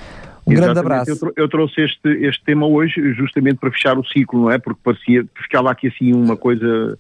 Um 0.48 0.54
Exatamente. 0.54 0.56
grande 0.56 0.80
abraço. 0.80 1.26
Eu, 1.26 1.34
eu, 1.44 1.48
trouxe 1.48 1.82
este, 1.82 2.10
este 2.26 2.44
tema 2.44 2.66
hoje 2.66 3.14
justamente 3.14 3.58
para 3.58 3.70
fechar 3.70 3.98
o 3.98 4.04
ciclo, 4.04 4.42
não 4.42 4.52
é? 4.52 4.58
Porque 4.58 4.80
parecia, 4.84 5.24
ficava 5.36 5.70
aqui 5.70 5.88
assim 5.88 6.14
uma 6.14 6.36
coisa 6.36 6.98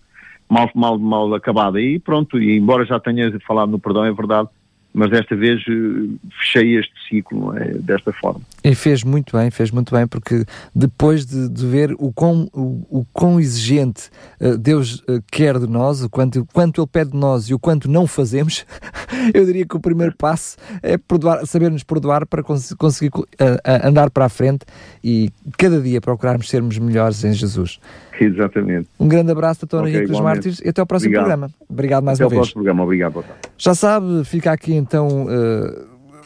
mal, 0.48 0.70
mal, 0.76 1.00
mal 1.00 1.34
acabada. 1.34 1.82
E 1.82 1.98
pronto, 1.98 2.40
e 2.40 2.56
embora 2.56 2.86
já 2.86 3.00
tenha 3.00 3.32
falado 3.48 3.72
no 3.72 3.80
perdão, 3.80 4.06
é 4.06 4.12
verdade, 4.12 4.48
mas 4.94 5.10
desta 5.10 5.36
vez 5.36 5.62
eh, 5.68 6.28
fechei 6.40 6.78
este 6.78 6.94
ciclo 7.08 7.58
é? 7.58 7.74
desta 7.80 8.14
forma. 8.14 8.42
E 8.64 8.76
fez 8.76 9.04
muito 9.04 9.38
bem, 9.38 9.50
fez 9.50 9.72
muito 9.72 9.94
bem, 9.96 10.06
porque 10.06 10.44
depois 10.76 11.26
de, 11.26 11.48
de 11.50 11.66
ver 11.66 11.94
o 11.98 12.12
quão, 12.12 12.50
o, 12.54 13.00
o 13.00 13.06
quão 13.14 13.40
exigente 13.40 14.10
uh, 14.40 14.58
Deus 14.58 15.00
uh, 15.02 15.22
quer 15.32 15.58
de 15.58 15.68
nós, 15.68 16.04
o 16.04 16.10
quanto, 16.10 16.42
o 16.42 16.46
quanto 16.46 16.82
Ele 16.82 16.88
pede 16.88 17.12
de 17.12 17.18
nós 17.18 17.50
e 17.50 17.54
o 17.54 17.60
quanto 17.60 17.90
não 17.90 18.06
fazemos, 18.06 18.66
eu 19.34 19.46
diria 19.46 19.66
que 19.66 19.76
o 19.76 19.80
primeiro 19.80 20.16
passo 20.18 20.58
é 20.84 20.98
perdoar, 20.98 21.46
saber-nos 21.46 21.84
perdoar 21.84 22.26
para 22.26 22.44
cons 22.44 22.74
conseguir 22.74 23.12
uh, 23.18 23.28
andar 23.84 24.10
para 24.10 24.26
a 24.26 24.30
frente 24.30 24.66
e 25.04 25.30
cada 25.58 25.80
dia 25.80 26.02
procurarmos 26.02 26.50
sermos 26.50 26.78
melhores 26.78 27.24
em 27.24 27.34
Jesus. 27.34 27.80
Exatamente. 28.20 28.90
Um 29.00 29.08
grande 29.08 29.32
abraço, 29.32 29.62
Doutor 29.62 29.82
okay, 29.82 29.96
Henrique 29.96 30.12
dos 30.12 30.20
Mártires, 30.22 30.62
e 30.64 30.70
até 30.70 30.82
ao 30.82 30.88
próximo 30.88 31.10
Obrigado. 31.10 31.24
programa. 31.24 31.54
Obrigado 31.70 32.04
mais 32.04 32.20
até 32.20 32.26
uma 32.26 32.30
vez. 32.30 32.40
Até 32.40 32.40
ao 32.40 32.44
próximo 32.44 32.64
programa. 32.64 32.84
Obrigado. 32.84 33.26
Já 33.58 33.74
sabe, 33.74 34.24
fica 34.26 34.52
aqui 34.52 34.74
então 34.74 35.28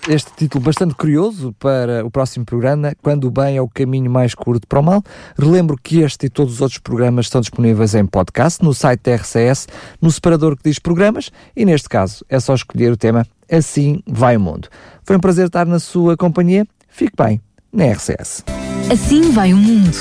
este 0.07 0.31
título 0.35 0.63
bastante 0.63 0.93
curioso 0.95 1.53
para 1.59 2.05
o 2.05 2.11
próximo 2.11 2.45
programa, 2.45 2.93
Quando 3.01 3.25
o 3.25 3.31
Bem 3.31 3.57
é 3.57 3.61
o 3.61 3.67
Caminho 3.67 4.11
Mais 4.11 4.35
Curto 4.35 4.67
para 4.67 4.79
o 4.79 4.83
Mal. 4.83 5.03
Relembro 5.37 5.77
que 5.81 6.01
este 6.01 6.25
e 6.25 6.29
todos 6.29 6.55
os 6.55 6.61
outros 6.61 6.79
programas 6.79 7.27
estão 7.27 7.39
disponíveis 7.39 7.95
em 7.95 8.05
podcast, 8.05 8.63
no 8.63 8.73
site 8.73 9.01
da 9.03 9.15
RCS, 9.15 9.67
no 10.01 10.11
separador 10.11 10.57
que 10.57 10.63
diz 10.69 10.79
programas, 10.79 11.31
e 11.55 11.65
neste 11.65 11.87
caso 11.87 12.25
é 12.27 12.39
só 12.39 12.53
escolher 12.53 12.91
o 12.91 12.97
tema 12.97 13.25
Assim 13.49 14.01
Vai 14.05 14.35
o 14.35 14.39
Mundo. 14.39 14.67
Foi 15.03 15.15
um 15.15 15.19
prazer 15.19 15.47
estar 15.47 15.65
na 15.65 15.79
sua 15.79 16.17
companhia. 16.17 16.67
Fique 16.89 17.13
bem 17.17 17.41
na 17.71 17.85
RCS. 17.85 18.43
Assim 18.91 19.31
vai 19.31 19.53
o 19.53 19.57
mundo. 19.57 19.97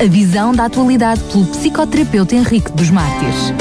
A 0.00 0.04
visão 0.04 0.52
da 0.52 0.66
atualidade 0.66 1.22
pelo 1.24 1.46
psicoterapeuta 1.46 2.34
Henrique 2.34 2.70
dos 2.72 2.90
Mártires. 2.90 3.52